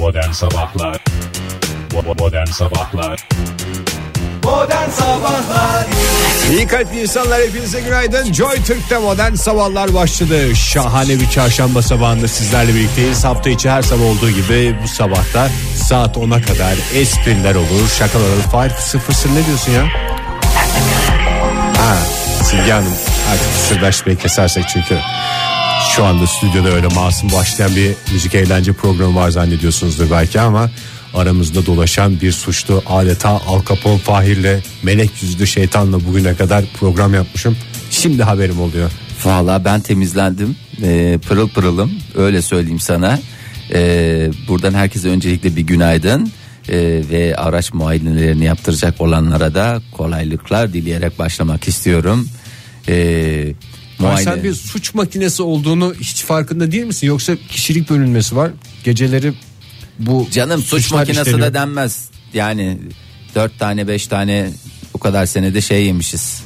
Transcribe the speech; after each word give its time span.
Modern 0.00 0.30
Sabahlar 0.32 1.04
Modern 2.18 2.46
Sabahlar 2.46 3.28
Modern 4.44 4.90
Sabahlar 4.90 5.86
İyi 6.50 6.66
kalpli 6.66 7.00
insanlar 7.00 7.42
hepinize 7.42 7.80
günaydın. 7.80 8.32
Joy 8.32 8.56
Türk'te 8.66 8.98
modern 8.98 9.34
sabahlar 9.34 9.94
başladı. 9.94 10.56
Şahane 10.56 11.20
bir 11.20 11.30
çarşamba 11.30 11.82
sabahında 11.82 12.28
sizlerle 12.28 12.74
birlikteyiz. 12.74 13.24
Hafta 13.24 13.50
içi 13.50 13.70
her 13.70 13.82
sabah 13.82 14.04
olduğu 14.04 14.30
gibi 14.30 14.76
bu 14.82 14.88
sabahta 14.88 15.48
saat 15.76 16.16
10'a 16.16 16.42
kadar 16.42 16.74
espriler 16.94 17.54
olur, 17.54 17.88
şakalar 17.98 18.24
olur. 18.24 18.42
Fahir 18.52 18.70
fısır 19.06 19.30
ne 19.30 19.46
diyorsun 19.46 19.72
ya? 19.72 19.84
Ha, 21.76 21.96
Silge 22.44 22.72
Hanım 22.72 22.94
artık 23.32 23.50
fısırdaşmayı 23.52 24.18
kesersek 24.18 24.64
çünkü 24.72 24.98
şu 25.88 26.04
anda 26.04 26.26
stüdyoda 26.26 26.68
öyle 26.68 26.88
masum 26.88 27.32
başlayan 27.32 27.76
bir 27.76 27.94
müzik 28.12 28.34
eğlence 28.34 28.72
programı 28.72 29.14
var 29.14 29.30
zannediyorsunuzdur 29.30 30.10
belki 30.10 30.40
ama 30.40 30.70
aramızda 31.14 31.66
dolaşan 31.66 32.20
bir 32.20 32.32
suçlu 32.32 32.82
adeta 32.86 33.28
Al 33.28 33.64
Capone 33.68 33.98
Fahir'le 33.98 34.62
melek 34.82 35.22
yüzlü 35.22 35.46
şeytanla 35.46 36.06
bugüne 36.06 36.34
kadar 36.34 36.64
program 36.80 37.14
yapmışım. 37.14 37.56
Şimdi 37.90 38.22
haberim 38.22 38.60
oluyor. 38.60 38.90
Valla 39.24 39.64
ben 39.64 39.80
temizlendim 39.80 40.56
Ee, 40.82 41.18
pırıl 41.28 41.48
pırılım 41.48 41.90
öyle 42.16 42.42
söyleyeyim 42.42 42.80
sana 42.80 43.18
Ee, 43.74 44.30
buradan 44.48 44.74
herkese 44.74 45.08
öncelikle 45.08 45.56
bir 45.56 45.60
günaydın 45.60 46.32
Ee, 46.68 47.02
ve 47.10 47.36
araç 47.36 47.72
muayenelerini 47.72 48.44
yaptıracak 48.44 49.00
olanlara 49.00 49.54
da 49.54 49.82
kolaylıklar 49.92 50.72
dileyerek 50.72 51.18
başlamak 51.18 51.68
istiyorum 51.68 52.28
Ama 52.88 53.54
muayene- 54.00 54.24
sen 54.24 54.44
bir 54.44 54.54
suç 54.54 54.94
makinesi 54.94 55.42
olduğunu 55.42 55.94
hiç 56.00 56.24
farkında 56.24 56.72
değil 56.72 56.84
misin? 56.84 57.06
Yoksa 57.06 57.36
kişilik 57.48 57.90
bölünmesi 57.90 58.36
var. 58.36 58.50
Geceleri 58.84 59.32
bu 59.98 60.28
canım 60.32 60.62
suç 60.62 60.92
makinesi 60.92 61.20
işleniyor. 61.20 61.48
de 61.48 61.54
denmez. 61.54 62.10
Yani 62.34 62.78
dört 63.34 63.58
tane 63.58 63.88
beş 63.88 64.06
tane 64.06 64.50
o 64.94 64.98
kadar 64.98 65.26
senede 65.26 65.60
şey 65.60 65.86
yemişiz. 65.86 66.42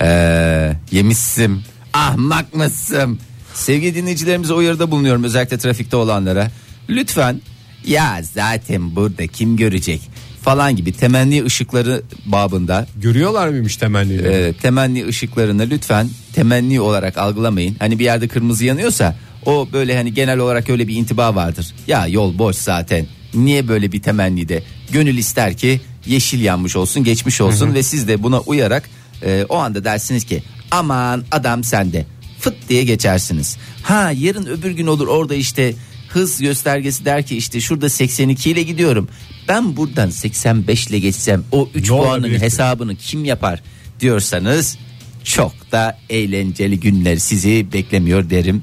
Ee, 0.00 0.72
yemişsim. 0.92 1.62
Ahmak 1.92 2.54
mısın? 2.54 3.18
Sevgili 3.54 3.94
dinleyicilerimize 3.94 4.52
uyarıda 4.52 4.90
bulunuyorum 4.90 5.24
özellikle 5.24 5.58
trafikte 5.58 5.96
olanlara. 5.96 6.50
Lütfen 6.88 7.40
ya 7.86 8.20
zaten 8.34 8.96
burada 8.96 9.26
kim 9.26 9.56
görecek 9.56 10.00
falan 10.44 10.76
gibi 10.76 10.92
temenni 10.92 11.44
ışıkları 11.44 12.02
babında 12.26 12.86
Görüyorlar 12.96 13.48
mıymış 13.48 13.76
temennileri? 13.76 14.28
e, 14.32 14.52
temenni 14.52 15.06
ışıklarını 15.06 15.70
lütfen 15.70 16.08
temenni 16.34 16.80
olarak 16.80 17.18
algılamayın. 17.18 17.76
Hani 17.78 17.98
bir 17.98 18.04
yerde 18.04 18.28
kırmızı 18.28 18.64
yanıyorsa 18.64 19.16
o 19.46 19.68
böyle 19.72 19.96
hani 19.96 20.14
genel 20.14 20.38
olarak 20.38 20.70
öyle 20.70 20.88
bir 20.88 20.94
intiba 20.96 21.34
vardır. 21.34 21.74
Ya 21.86 22.06
yol 22.06 22.38
boş 22.38 22.56
zaten. 22.56 23.06
Niye 23.34 23.68
böyle 23.68 23.92
bir 23.92 24.02
temennide? 24.02 24.62
Gönül 24.92 25.18
ister 25.18 25.56
ki 25.56 25.80
yeşil 26.06 26.40
yanmış 26.40 26.76
olsun, 26.76 27.04
geçmiş 27.04 27.40
olsun 27.40 27.74
ve 27.74 27.82
siz 27.82 28.08
de 28.08 28.22
buna 28.22 28.40
uyarak 28.40 28.90
e, 29.22 29.44
o 29.48 29.56
anda 29.56 29.84
dersiniz 29.84 30.24
ki 30.24 30.42
aman 30.70 31.24
adam 31.30 31.64
sende. 31.64 32.06
Fıt 32.40 32.54
diye 32.68 32.84
geçersiniz. 32.84 33.56
Ha 33.82 34.12
yarın 34.18 34.46
öbür 34.46 34.70
gün 34.70 34.86
olur 34.86 35.06
orada 35.08 35.34
işte 35.34 35.74
hız 36.14 36.40
göstergesi 36.40 37.04
der 37.04 37.26
ki 37.26 37.36
işte 37.36 37.60
şurada 37.60 37.88
82 37.88 38.50
ile 38.50 38.62
gidiyorum. 38.62 39.08
Ben 39.48 39.76
buradan 39.76 40.10
85 40.10 40.86
ile 40.86 40.98
geçsem 40.98 41.44
o 41.52 41.68
3 41.74 41.90
Ne 41.90 41.96
puanın 41.96 42.28
hesabını 42.28 42.96
kim 42.96 43.24
yapar 43.24 43.62
diyorsanız 44.00 44.78
çok 45.24 45.72
da 45.72 45.98
eğlenceli 46.10 46.80
günler 46.80 47.16
sizi 47.16 47.66
beklemiyor 47.72 48.30
derim. 48.30 48.62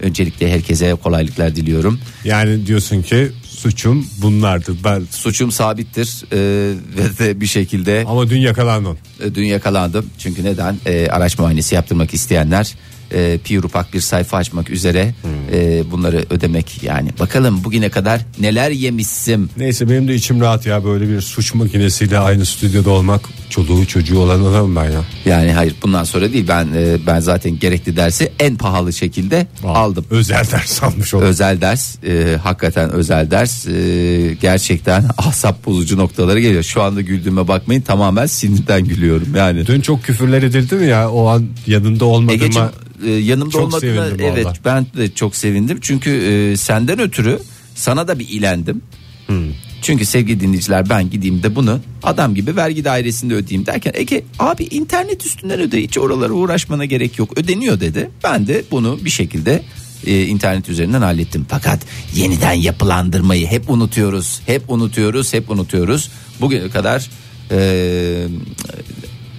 Öncelikle 0.00 0.52
herkese 0.52 0.94
kolaylıklar 0.94 1.56
diliyorum. 1.56 2.00
Yani 2.24 2.66
diyorsun 2.66 3.02
ki 3.02 3.30
suçum 3.44 4.06
bunlardır. 4.22 4.76
Ben 4.84 5.02
Suçum 5.10 5.52
sabittir 5.52 6.24
e, 6.32 6.38
ve 6.96 7.18
de 7.18 7.40
bir 7.40 7.46
şekilde 7.46 8.04
ama 8.08 8.30
dün 8.30 8.40
yakalandın. 8.40 8.98
e, 9.24 9.34
dün 9.34 9.44
yakalandım. 9.44 10.06
Çünkü 10.18 10.44
neden? 10.44 10.76
E, 10.86 11.08
araç 11.08 11.38
muayenesi 11.38 11.74
yaptırmak 11.74 12.14
isteyenler 12.14 12.74
e, 13.14 13.38
pirupak 13.44 13.94
bir 13.94 14.00
sayfa 14.00 14.36
açmak 14.36 14.70
üzere 14.70 15.14
e, 15.52 15.90
bunları 15.90 16.24
ödemek 16.30 16.82
yani. 16.82 17.10
Bakalım 17.20 17.64
bugüne 17.64 17.88
kadar 17.88 18.20
neler 18.40 18.70
yemişsim. 18.70 19.50
Neyse 19.56 19.90
benim 19.90 20.08
de 20.08 20.14
içim 20.14 20.40
rahat 20.40 20.66
ya 20.66 20.84
böyle 20.84 21.08
bir 21.08 21.20
suç 21.20 21.54
makinesiyle 21.54 22.18
aynı 22.18 22.46
stüdyoda 22.46 22.90
olmak 22.90 23.20
çoluğu 23.50 23.86
çocuğu 23.86 24.18
olan 24.18 24.40
adamım 24.44 24.76
ben 24.76 24.84
ya. 24.84 25.04
Yani 25.24 25.52
hayır 25.52 25.74
bundan 25.82 26.04
sonra 26.04 26.32
değil 26.32 26.48
ben 26.48 26.68
e, 26.76 27.06
ben 27.06 27.20
zaten 27.20 27.58
gerekli 27.58 27.96
dersi 27.96 28.32
en 28.38 28.56
pahalı 28.56 28.92
şekilde 28.92 29.46
aldım. 29.64 30.04
Özel 30.10 30.44
ders 30.52 30.82
almış 30.82 31.14
oldum. 31.14 31.26
Özel 31.26 31.60
ders 31.60 31.96
e, 32.04 32.36
hakikaten 32.42 32.90
özel 32.90 33.30
ders 33.30 33.66
e, 33.66 34.36
gerçekten 34.40 35.04
asap 35.18 35.66
bozucu 35.66 35.98
noktaları 35.98 36.40
geliyor. 36.40 36.62
Şu 36.62 36.82
anda 36.82 37.00
güldüğüme 37.00 37.48
bakmayın 37.48 37.80
tamamen 37.80 38.26
sinirden 38.26 38.84
gülüyorum 38.84 39.28
yani. 39.36 39.66
Dün 39.66 39.80
çok 39.80 40.02
küfürler 40.02 40.42
edildi 40.42 40.74
mi 40.74 40.86
ya 40.86 41.10
o 41.10 41.26
an 41.26 41.46
yanında 41.66 42.04
olmadığıma 42.04 42.44
Egeciğim 42.44 42.68
e, 43.06 43.10
yanımda 43.10 43.50
çok 43.50 43.62
olmadığına 43.62 44.06
evet 44.06 44.46
vallahi. 44.46 44.58
ben 44.64 44.86
de 44.96 45.14
çok 45.14 45.36
sevindim. 45.36 45.78
Çünkü 45.80 46.10
e, 46.10 46.56
senden 46.56 46.98
ötürü 46.98 47.38
sana 47.74 48.08
da 48.08 48.18
bir 48.18 48.28
ilendim. 48.28 48.82
Hmm. 49.26 49.52
Çünkü 49.82 50.06
sevgili 50.06 50.40
dinleyiciler 50.40 50.88
ben 50.88 51.10
gideyim 51.10 51.42
de 51.42 51.54
bunu 51.54 51.80
adam 52.02 52.34
gibi 52.34 52.56
vergi 52.56 52.84
dairesinde 52.84 53.34
ödeyeyim 53.34 53.66
derken 53.66 53.92
Ege 53.94 54.24
abi 54.38 54.64
internet 54.64 55.26
üstünden 55.26 55.60
öde 55.60 55.82
hiç 55.82 55.98
oralara 55.98 56.32
uğraşmana 56.32 56.84
gerek 56.84 57.18
yok 57.18 57.38
ödeniyor 57.38 57.80
dedi. 57.80 58.10
Ben 58.24 58.46
de 58.46 58.64
bunu 58.70 58.98
bir 59.04 59.10
şekilde 59.10 59.62
e, 60.06 60.22
internet 60.22 60.68
üzerinden 60.68 61.02
hallettim. 61.02 61.46
Fakat 61.48 61.80
yeniden 62.14 62.52
yapılandırmayı 62.52 63.46
hep 63.46 63.70
unutuyoruz. 63.70 64.40
Hep 64.46 64.70
unutuyoruz, 64.70 65.32
hep 65.32 65.50
unutuyoruz. 65.50 66.10
Bugüne 66.40 66.70
kadar 66.70 67.10
e, 67.50 68.26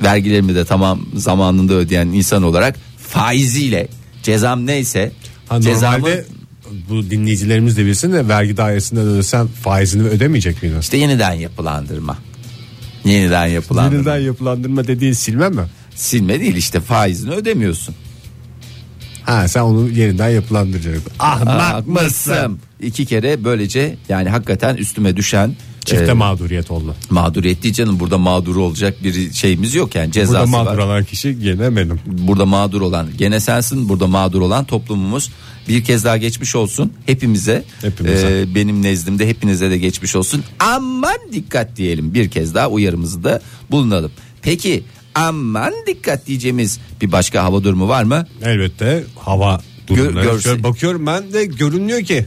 vergilerimi 0.03 0.56
de 0.56 0.66
tamam 0.66 1.06
zamanında 1.16 1.73
ödeyen 1.73 2.07
insan 2.07 2.44
olarak 2.44 2.79
faiziyle 3.13 3.88
cezam 4.24 4.68
neyse 4.68 5.12
ha, 5.50 5.62
cezamı 5.62 5.97
normalde 5.97 6.25
bu 6.90 7.09
dinleyicilerimiz 7.09 7.78
de 7.78 7.85
bilsin 7.85 8.13
de 8.13 8.28
vergi 8.28 8.57
dairesinden 8.57 9.07
ödesen 9.07 9.47
faizini 9.47 10.03
ödemeyecek 10.07 10.63
miydin? 10.63 10.79
işte 10.79 10.97
yeniden 10.97 11.34
yapılandırma. 11.34 12.18
Yeniden 13.06 13.47
yapılandırma. 13.47 13.96
Yeniden 14.12 14.25
yapılandırma 14.25 14.88
dediğin 14.88 15.13
silme 15.13 15.50
mi? 15.50 15.62
Silme 15.96 16.40
değil 16.40 16.56
işte 16.56 16.79
faizini 16.79 17.31
ödemiyorsun. 17.31 17.96
Ha 19.23 19.47
sen 19.47 19.62
onu 19.62 19.90
yeniden 19.90 20.29
yapılandıracaksın. 20.29 21.12
Ahmak 21.19 21.47
Ahmak 21.47 21.88
mısın? 21.88 22.59
İki 22.81 23.06
kere 23.06 23.44
böylece 23.44 23.96
yani 24.09 24.29
hakikaten 24.29 24.75
üstüme 24.75 25.18
düşen 25.18 25.56
Çifte 25.85 26.05
e, 26.05 26.13
mağduriyet 26.13 26.71
oldu. 26.71 26.95
mağduriyet 27.09 27.63
değil 27.63 27.73
canım 27.73 27.99
burada 27.99 28.17
mağdur 28.17 28.55
olacak 28.55 29.03
bir 29.03 29.33
şeyimiz 29.33 29.75
yok 29.75 29.95
yani 29.95 30.05
Burada 30.05 30.13
cezası 30.13 30.47
mağdur 30.47 30.67
var. 30.71 30.77
olan 30.77 31.03
kişi 31.03 31.39
gene 31.39 31.75
benim. 31.75 31.99
Burada 32.05 32.45
mağdur 32.45 32.81
olan 32.81 33.07
gene 33.17 33.39
sensin 33.39 33.89
burada 33.89 34.07
mağdur 34.07 34.41
olan 34.41 34.66
toplumumuz 34.66 35.29
bir 35.67 35.83
kez 35.83 36.03
daha 36.05 36.17
geçmiş 36.17 36.55
olsun 36.55 36.93
hepimize, 37.05 37.63
Hepimize. 37.81 38.41
e, 38.41 38.55
benim 38.55 38.81
nezdimde 38.83 39.27
hepinize 39.27 39.69
de 39.69 39.77
geçmiş 39.77 40.16
olsun 40.16 40.43
aman 40.59 41.17
dikkat 41.33 41.75
diyelim 41.77 42.13
bir 42.13 42.29
kez 42.29 42.55
daha 42.55 42.69
uyarımızı 42.69 43.23
da 43.23 43.41
bulunalım 43.72 44.11
peki 44.41 44.83
aman 45.16 45.73
dikkat 45.88 46.27
diyeceğimiz 46.27 46.79
bir 47.01 47.11
başka 47.11 47.43
hava 47.43 47.63
durumu 47.63 47.88
var 47.88 48.03
mı 48.03 48.27
Elbette 48.43 49.03
hava 49.19 49.61
durumları. 49.88 50.25
görse- 50.25 50.41
Şöyle 50.43 50.63
bakıyorum 50.63 51.05
ben 51.05 51.33
de 51.33 51.45
görünüyor 51.45 52.01
ki. 52.01 52.25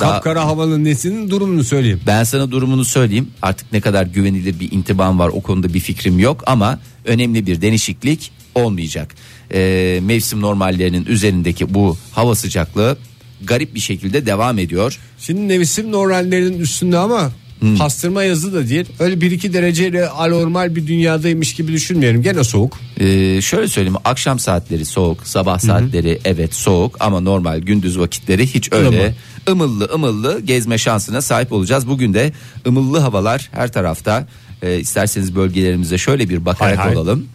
Daha- 0.00 0.12
Kapkara 0.12 0.44
havanın 0.44 0.84
nesinin 0.84 1.30
durumunu 1.30 1.64
söyleyeyim. 1.64 2.00
Ben 2.06 2.24
sana 2.24 2.50
durumunu 2.50 2.84
söyleyeyim. 2.84 3.30
Artık 3.42 3.72
ne 3.72 3.80
kadar 3.80 4.06
güvenilir 4.06 4.60
bir 4.60 4.72
intiban 4.72 5.18
var 5.18 5.28
o 5.28 5.40
konuda 5.40 5.74
bir 5.74 5.80
fikrim 5.80 6.18
yok 6.18 6.42
ama 6.46 6.78
önemli 7.04 7.46
bir 7.46 7.60
değişiklik 7.60 8.30
olmayacak. 8.54 9.14
Ee, 9.54 10.00
mevsim 10.02 10.40
normallerinin 10.40 11.06
üzerindeki 11.06 11.74
bu 11.74 11.96
hava 12.12 12.34
sıcaklığı 12.34 12.96
garip 13.44 13.74
bir 13.74 13.80
şekilde 13.80 14.26
devam 14.26 14.58
ediyor. 14.58 14.98
Şimdi 15.18 15.48
nevisim 15.48 15.92
normallerinin 15.92 16.58
üstünde 16.60 16.98
ama 16.98 17.30
Hmm. 17.62 17.76
pastırma 17.76 18.22
yazı 18.22 18.52
da 18.52 18.68
değil. 18.68 18.86
Öyle 18.98 19.14
1-2 19.14 19.52
dereceyle 19.52 20.08
anormal 20.08 20.76
bir 20.76 20.86
dünyadaymış 20.86 21.54
gibi 21.54 21.72
düşünmeyelim. 21.72 22.22
Gene 22.22 22.44
soğuk. 22.44 22.78
Ee, 23.00 23.40
şöyle 23.42 23.68
söyleyeyim 23.68 23.98
akşam 24.04 24.38
saatleri 24.38 24.84
soğuk 24.84 25.26
sabah 25.26 25.58
saatleri 25.58 26.18
evet 26.24 26.54
soğuk 26.54 26.96
ama 27.00 27.20
normal 27.20 27.58
gündüz 27.58 27.98
vakitleri 27.98 28.46
hiç 28.46 28.72
öyle 28.72 29.14
ımıllı 29.48 29.90
ımıllı 29.94 30.40
gezme 30.40 30.78
şansına 30.78 31.22
sahip 31.22 31.52
olacağız. 31.52 31.88
Bugün 31.88 32.14
de 32.14 32.32
ımıllı 32.66 32.98
havalar 32.98 33.48
her 33.52 33.72
tarafta 33.72 34.26
Ee, 34.62 34.78
isterseniz 34.80 35.36
bölgelerimize 35.36 35.98
şöyle 35.98 36.28
bir 36.28 36.44
bakarak 36.44 36.78
Hay 36.78 36.86
hay. 36.86 36.96
olalım. 36.96 37.26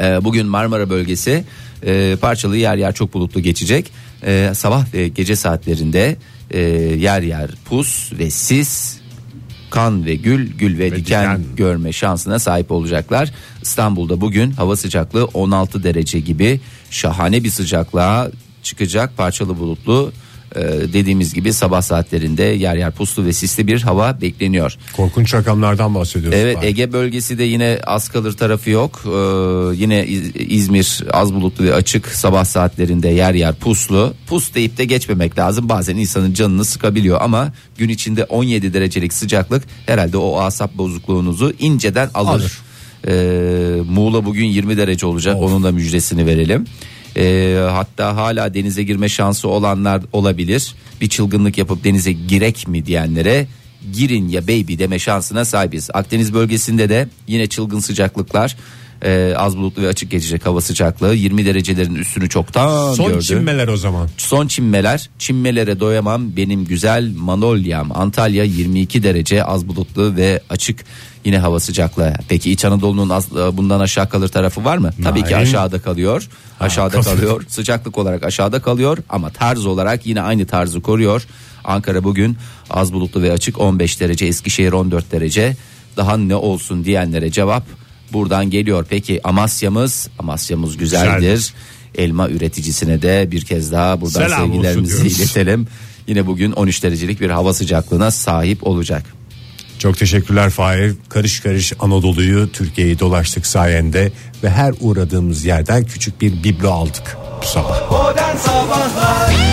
Ee, 0.00 0.24
bugün 0.24 0.46
Marmara 0.46 0.90
bölgesi 0.90 1.44
e, 1.86 2.16
parçalı 2.20 2.56
yer 2.56 2.76
yer 2.76 2.94
çok 2.94 3.14
bulutlu 3.14 3.40
geçecek. 3.40 3.90
Ee, 4.26 4.50
sabah 4.54 4.94
ve 4.94 5.08
gece 5.08 5.36
saatlerinde 5.36 6.16
e, 6.50 6.60
yer 6.98 7.22
yer 7.22 7.50
pus 7.64 8.12
ve 8.12 8.30
sis 8.30 9.01
kan 9.72 10.04
ve 10.04 10.14
gül, 10.14 10.52
gül 10.58 10.78
ve, 10.78 10.92
Ve 10.92 10.96
diken, 10.96 11.38
diken. 11.38 11.56
görme 11.56 11.92
şansına 11.92 12.38
sahip 12.38 12.70
olacaklar. 12.70 13.32
İstanbul'da 13.62 14.20
bugün 14.20 14.50
hava 14.50 14.76
sıcaklığı 14.76 15.24
16 15.24 15.82
derece 15.82 16.20
gibi 16.20 16.60
şahane 16.90 17.44
bir 17.44 17.50
sıcaklığa 17.50 18.30
çıkacak 18.62 19.16
parçalı 19.16 19.58
bulutlu 19.58 20.12
dediğimiz 20.92 21.34
gibi 21.34 21.52
sabah 21.52 21.82
saatlerinde 21.82 22.42
yer 22.42 22.76
yer 22.76 22.90
puslu 22.92 23.24
ve 23.26 23.32
sisli 23.32 23.66
bir 23.66 23.82
hava 23.82 24.20
bekleniyor. 24.20 24.76
Korkunç 24.96 25.34
rakamlardan 25.34 25.94
bahsediyoruz. 25.94 26.38
Evet 26.38 26.56
Fahir. 26.56 26.66
Ege 26.68 26.92
bölgesi 26.92 27.38
de 27.38 27.44
yine 27.44 27.78
az 27.86 28.08
kalır 28.08 28.32
tarafı 28.32 28.70
yok. 28.70 29.02
Ee, 29.06 29.10
yine 29.76 30.06
İz- 30.06 30.36
İzmir 30.36 31.04
az 31.10 31.34
bulutlu 31.34 31.64
ve 31.64 31.74
açık 31.74 32.08
sabah 32.08 32.44
saatlerinde 32.44 33.08
yer 33.08 33.34
yer 33.34 33.54
puslu. 33.54 34.14
Pus 34.26 34.54
deyip 34.54 34.78
de 34.78 34.84
geçmemek 34.84 35.38
lazım. 35.38 35.68
Bazen 35.68 35.96
insanın 35.96 36.32
canını 36.34 36.64
sıkabiliyor 36.64 37.18
ama 37.20 37.52
gün 37.78 37.88
içinde 37.88 38.24
17 38.24 38.74
derecelik 38.74 39.12
sıcaklık 39.12 39.62
herhalde 39.86 40.16
o 40.16 40.38
asap 40.40 40.74
bozukluğunuzu 40.74 41.52
inceden 41.58 42.10
alır. 42.14 42.30
Alır. 42.30 42.58
Ee, 43.08 43.12
Muğla 43.90 44.24
bugün 44.24 44.44
20 44.44 44.76
derece 44.76 45.06
olacak. 45.06 45.36
Onun 45.40 45.62
da 45.64 45.72
müjdesini 45.72 46.26
verelim. 46.26 46.64
Ee, 47.16 47.58
hatta 47.70 48.16
hala 48.16 48.54
denize 48.54 48.82
girme 48.82 49.08
şansı 49.08 49.48
olanlar 49.48 50.02
olabilir. 50.12 50.74
Bir 51.00 51.08
çılgınlık 51.08 51.58
yapıp 51.58 51.84
denize 51.84 52.12
girek 52.12 52.68
mi 52.68 52.86
diyenlere 52.86 53.46
girin 53.92 54.28
ya 54.28 54.42
baby 54.42 54.78
deme 54.78 54.98
şansına 54.98 55.44
sahibiz. 55.44 55.90
Akdeniz 55.94 56.34
bölgesinde 56.34 56.88
de 56.88 57.08
yine 57.26 57.46
çılgın 57.46 57.80
sıcaklıklar. 57.80 58.56
Ee, 59.04 59.34
az 59.36 59.56
bulutlu 59.56 59.82
ve 59.82 59.88
açık 59.88 60.10
geçecek 60.10 60.46
hava 60.46 60.60
sıcaklığı 60.60 61.14
20 61.14 61.46
derecelerin 61.46 61.94
üstünü 61.94 62.28
çoktan 62.28 62.94
Son 62.94 63.08
gördü. 63.08 63.22
çimmeler 63.22 63.68
o 63.68 63.76
zaman. 63.76 64.08
Son 64.16 64.46
çimmeler, 64.46 65.10
çimmelere 65.18 65.80
doyamam 65.80 66.36
benim 66.36 66.64
güzel 66.64 67.12
Manolyam. 67.16 67.90
Antalya 67.98 68.44
22 68.44 69.02
derece 69.02 69.44
az 69.44 69.68
bulutlu 69.68 70.16
ve 70.16 70.40
açık 70.50 70.84
yine 71.24 71.38
hava 71.38 71.60
sıcaklığı. 71.60 72.12
Peki 72.28 72.50
İç 72.52 72.64
Anadolu'nun 72.64 73.08
az- 73.08 73.30
bundan 73.52 73.80
aşağı 73.80 74.08
kalır 74.08 74.28
tarafı 74.28 74.64
var 74.64 74.76
mı? 74.78 74.90
Tabii 75.04 75.24
ki 75.24 75.34
Hayır. 75.34 75.46
aşağıda 75.48 75.82
kalıyor. 75.82 76.28
Aşağıda 76.60 77.00
kalıyor. 77.00 77.16
kalıyor. 77.16 77.44
Sıcaklık 77.48 77.98
olarak 77.98 78.24
aşağıda 78.24 78.62
kalıyor 78.62 78.98
ama 79.08 79.30
tarz 79.30 79.66
olarak 79.66 80.06
yine 80.06 80.22
aynı 80.22 80.46
tarzı 80.46 80.80
koruyor. 80.80 81.26
Ankara 81.64 82.04
bugün 82.04 82.36
az 82.70 82.92
bulutlu 82.92 83.22
ve 83.22 83.32
açık 83.32 83.60
15 83.60 84.00
derece, 84.00 84.26
Eskişehir 84.26 84.72
14 84.72 85.12
derece. 85.12 85.56
Daha 85.96 86.16
ne 86.16 86.34
olsun 86.36 86.84
diyenlere 86.84 87.30
cevap 87.30 87.64
buradan 88.12 88.50
geliyor. 88.50 88.86
Peki 88.88 89.20
Amasya'mız, 89.24 90.08
Amasya'mız 90.18 90.76
güzeldir. 90.76 91.16
Güzeldir. 91.16 91.54
Elma 91.94 92.28
üreticisine 92.28 93.02
de 93.02 93.28
bir 93.30 93.44
kez 93.44 93.72
daha 93.72 94.00
buradan 94.00 94.26
Selam 94.26 94.52
sevgilerimizi 94.52 95.06
iletelim. 95.06 95.66
Yine 96.06 96.26
bugün 96.26 96.52
13 96.52 96.82
derecelik 96.82 97.20
bir 97.20 97.30
hava 97.30 97.54
sıcaklığına 97.54 98.10
sahip 98.10 98.66
olacak. 98.66 99.04
Çok 99.78 99.98
teşekkürler 99.98 100.50
Fahir. 100.50 100.94
Karış 101.08 101.40
karış 101.40 101.72
Anadolu'yu 101.80 102.52
Türkiye'yi 102.52 102.98
dolaştık 102.98 103.46
sayende 103.46 104.12
ve 104.44 104.50
her 104.50 104.74
uğradığımız 104.80 105.44
yerden 105.44 105.84
küçük 105.84 106.20
bir 106.20 106.44
biblo 106.44 106.70
aldık 106.70 107.16
bu 107.42 107.46
sabah. 107.46 107.90
Modern 107.90 108.36
Sabahlar 108.36 109.51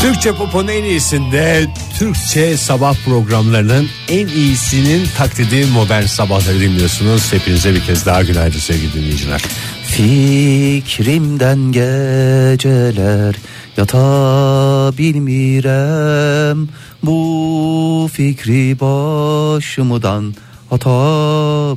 Türkçe 0.00 0.32
Pop'un 0.32 0.68
en 0.68 0.84
iyisinde 0.84 1.66
Türkçe 1.98 2.56
sabah 2.56 2.94
programlarının 3.04 3.88
en 4.08 4.26
iyisinin 4.26 5.06
taklidi 5.18 5.66
modern 5.66 6.02
sabahları 6.02 6.60
dinliyorsunuz. 6.60 7.32
Hepinize 7.32 7.74
bir 7.74 7.80
kez 7.80 8.06
daha 8.06 8.22
günaydın 8.22 8.58
sevgili 8.58 8.92
dinleyiciler. 8.92 9.40
Fikrimden 9.84 11.58
geceler 11.72 13.36
yata 13.76 14.92
bilmirem 14.98 16.68
Bu 17.02 18.10
fikri 18.12 18.80
başımdan 18.80 20.34
ata 20.70 20.88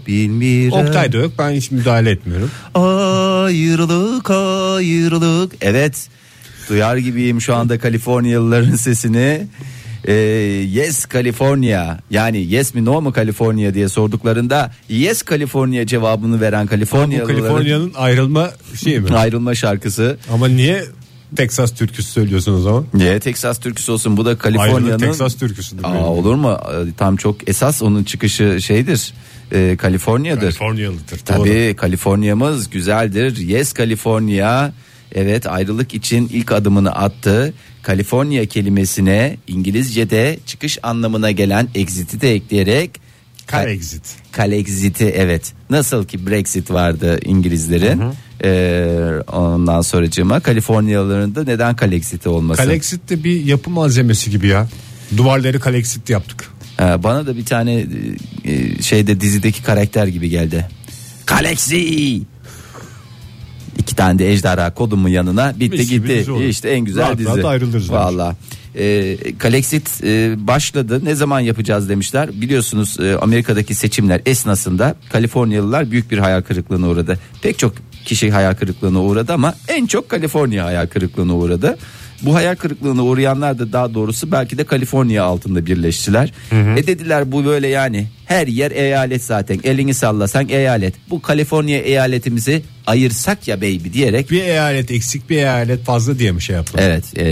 bilmirem 0.07 0.87
Oktay 0.87 1.13
da 1.13 1.17
yok 1.17 1.31
ben 1.39 1.51
hiç 1.51 1.71
müdahale 1.71 2.11
etmiyorum. 2.11 2.51
Ayrılık 2.75 4.29
ayrılık 4.29 5.55
Evet 5.61 6.09
duyar 6.69 6.97
gibiyim 6.97 7.41
şu 7.41 7.55
anda 7.55 7.79
Kaliforniyalıların 7.79 8.75
sesini 8.75 9.47
Ee, 10.05 10.13
yes 10.13 11.05
California 11.13 11.97
yani 12.11 12.53
yes 12.53 12.73
mi 12.73 12.85
no 12.85 13.01
mu 13.01 13.13
California 13.15 13.73
diye 13.73 13.89
sorduklarında 13.89 14.71
yes 14.89 15.25
California 15.25 15.85
cevabını 15.85 16.41
veren 16.41 16.67
Kaliforniyalıların 16.67 17.39
Kaliforniya'nın 17.41 17.93
ayrılma 17.97 18.51
şeyi 18.83 18.99
mi? 18.99 19.09
ayrılma 19.17 19.55
şarkısı. 19.55 20.17
Ama 20.33 20.47
niye 20.47 20.83
Texas 21.35 21.73
türküsü 21.73 22.11
söylüyorsun 22.11 22.53
o 22.53 22.59
zaman? 22.59 22.85
Niye 22.93 23.19
Texas 23.19 23.59
türküsü 23.59 23.91
olsun 23.91 24.17
bu 24.17 24.25
da 24.25 24.37
Kaliforniya'nın 24.37 24.97
Texas 24.97 25.35
türküsüdür. 25.35 25.83
Aa, 25.83 26.05
olur 26.05 26.35
mu 26.35 26.57
Ee, 26.71 26.93
tam 26.97 27.15
çok 27.15 27.49
esas 27.49 27.81
onun 27.81 28.03
çıkışı 28.03 28.61
şeydir 28.61 29.13
ee, 29.51 29.77
Kaliforniya'dır. 29.77 30.41
Kaliforniyalıdır. 30.41 31.19
Tabii 31.25 31.75
Kaliforniya'mız 31.77 32.69
güzeldir. 32.69 33.37
Yes 33.37 33.73
California. 33.73 34.71
Evet 35.15 35.47
ayrılık 35.47 35.93
için 35.93 36.29
ilk 36.33 36.51
adımını 36.51 36.91
attı. 36.91 37.53
Kaliforniya 37.83 38.45
kelimesine 38.45 39.37
İngilizce'de 39.47 40.39
çıkış 40.45 40.79
anlamına 40.83 41.31
gelen 41.31 41.67
exit'i 41.75 42.21
de 42.21 42.33
ekleyerek 42.33 42.91
Kalexit. 43.51 44.03
Kalexit'i 44.31 45.05
evet. 45.05 45.53
Nasıl 45.69 46.05
ki 46.05 46.27
Brexit 46.27 46.71
vardı 46.71 47.19
İngilizlerin. 47.25 48.01
Ee, 48.43 49.23
ondan 49.31 49.81
sonracığıma 49.81 50.39
Kaliforniyalıların 50.39 51.35
da 51.35 51.43
neden 51.43 51.75
Kalexit'i 51.75 52.29
olmasın? 52.29 52.63
Kalexit 52.63 53.09
de 53.09 53.23
bir 53.23 53.45
yapı 53.45 53.69
malzemesi 53.69 54.31
gibi 54.31 54.47
ya. 54.47 54.67
Duvarları 55.17 55.59
kalexit 55.59 56.09
yaptık. 56.09 56.49
Ee, 56.79 57.03
bana 57.03 57.27
da 57.27 57.37
bir 57.37 57.45
tane 57.45 57.85
e, 58.45 58.81
şeyde 58.81 59.21
dizideki 59.21 59.63
karakter 59.63 60.07
gibi 60.07 60.29
geldi. 60.29 60.67
Kalexi. 61.25 62.21
De 63.99 64.31
ejderha 64.31 64.73
kodumun 64.73 65.09
yanına 65.09 65.53
bitti 65.59 65.77
Mis 65.77 65.89
gitti. 65.89 66.25
İşte 66.49 66.69
en 66.69 66.79
güzel 66.79 67.03
Rahat 67.03 67.17
dizi. 67.17 67.29
rahat 67.29 67.45
ayrılırız 67.45 67.91
Valla. 67.91 68.35
Ee, 68.75 69.17
Kalexit 69.37 70.03
e, 70.03 70.35
başladı. 70.47 71.01
Ne 71.03 71.15
zaman 71.15 71.39
yapacağız 71.39 71.89
demişler. 71.89 72.29
Biliyorsunuz 72.41 72.99
e, 72.99 73.15
Amerika'daki 73.15 73.75
seçimler 73.75 74.21
esnasında 74.25 74.95
Kaliforniyalılar 75.11 75.91
büyük 75.91 76.11
bir 76.11 76.17
hayal 76.17 76.41
kırıklığına 76.41 76.87
uğradı. 76.87 77.19
Pek 77.41 77.59
çok 77.59 77.73
kişi 78.05 78.31
hayal 78.31 78.53
kırıklığına 78.53 79.01
uğradı 79.01 79.33
ama 79.33 79.55
en 79.67 79.85
çok 79.85 80.09
Kaliforniya 80.09 80.65
hayal 80.65 80.87
kırıklığına 80.87 81.35
uğradı. 81.35 81.77
Bu 82.21 82.35
hayal 82.35 82.55
kırıklığına 82.55 83.03
uğrayanlar 83.03 83.59
da 83.59 83.73
daha 83.73 83.93
doğrusu 83.93 84.31
belki 84.31 84.57
de 84.57 84.63
Kaliforniya 84.63 85.23
altında 85.23 85.65
birleştiler. 85.65 86.33
E 86.51 86.87
dediler 86.87 87.31
bu 87.31 87.45
böyle 87.45 87.67
yani 87.67 88.07
her 88.25 88.47
yer 88.47 88.71
eyalet 88.71 89.23
zaten 89.23 89.59
elini 89.63 89.93
sallasan 89.93 90.49
eyalet. 90.49 90.93
Bu 91.09 91.21
Kaliforniya 91.21 91.79
eyaletimizi 91.79 92.61
ayırsak 92.87 93.47
ya 93.47 93.57
baby 93.57 93.93
diyerek 93.93 94.31
Bir 94.31 94.43
eyalet 94.43 94.91
eksik 94.91 95.29
bir 95.29 95.37
eyalet 95.37 95.85
fazla 95.85 96.19
diye 96.19 96.31
mi 96.31 96.41
şey 96.41 96.55
yaptılar? 96.55 96.83
Evet 96.83 97.17
e, 97.17 97.25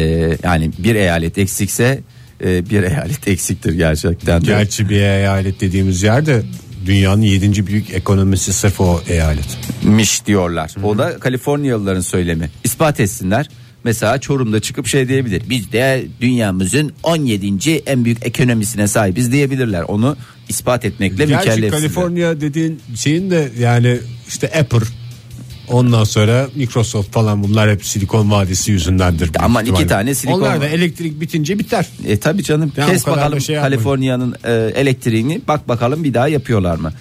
yani 0.43 0.71
bir 0.77 0.95
eyalet 0.95 1.37
eksikse 1.37 1.99
e, 2.43 2.69
bir 2.69 2.83
eyalet 2.83 3.27
eksiktir 3.33 3.73
gerçekten. 3.73 4.43
Gerçi 4.43 4.89
bir 4.89 5.01
eyalet 5.01 5.61
dediğimiz 5.61 6.03
yerde 6.03 6.43
dünyanın 6.85 7.21
yedinci 7.21 7.67
büyük 7.67 7.93
ekonomisi 7.93 8.53
sırf 8.53 8.81
o 8.81 9.01
eyalet. 9.07 9.57
miş 9.83 10.25
diyorlar. 10.25 10.71
O 10.83 10.97
da 10.97 11.19
Kaliforniyalıların 11.19 12.01
söylemi. 12.01 12.49
İspat 12.63 12.99
etsinler. 12.99 13.49
Mesela 13.87 14.17
Çorum'da 14.21 14.59
çıkıp 14.59 14.87
şey 14.87 15.07
diyebilir. 15.07 15.41
Biz 15.49 15.71
de 15.71 16.05
dünyamızın 16.21 16.91
17. 17.03 17.71
en 17.85 18.05
büyük 18.05 18.25
ekonomisine 18.25 18.87
sahibiz 18.87 19.31
diyebilirler. 19.31 19.81
Onu 19.81 20.17
ispat 20.49 20.85
etmekle 20.85 21.25
Gerçi 21.25 21.33
mükellefsizler. 21.49 21.71
Kaliforniya 21.71 22.41
dediğin 22.41 22.79
şeyin 22.95 23.31
de 23.31 23.49
yani 23.59 23.97
işte 24.27 24.47
Apple 24.59 24.87
ondan 25.67 26.03
sonra 26.03 26.47
Microsoft 26.55 27.11
falan 27.13 27.43
bunlar 27.43 27.71
hep 27.71 27.85
Silikon 27.85 28.31
Vadisi 28.31 28.71
yüzündendir. 28.71 29.31
Aman 29.39 29.65
iki 29.65 29.87
tane 29.87 30.11
Silikon- 30.11 30.33
Onlar 30.33 30.61
da 30.61 30.67
elektrik 30.67 31.21
bitince 31.21 31.59
biter. 31.59 31.87
E 32.07 32.17
tabi 32.19 32.43
canım 32.43 32.71
Ya 32.77 32.85
kes 32.85 33.07
bakalım 33.07 33.41
şey. 33.41 33.55
Kaliforniya'nın 33.55 34.35
e, 34.43 34.51
elektriğini 34.53 35.41
bak 35.47 35.67
bakalım 35.67 36.03
bir 36.03 36.13
daha 36.13 36.27
yapıyorlar 36.27 36.75
mı? 36.75 36.93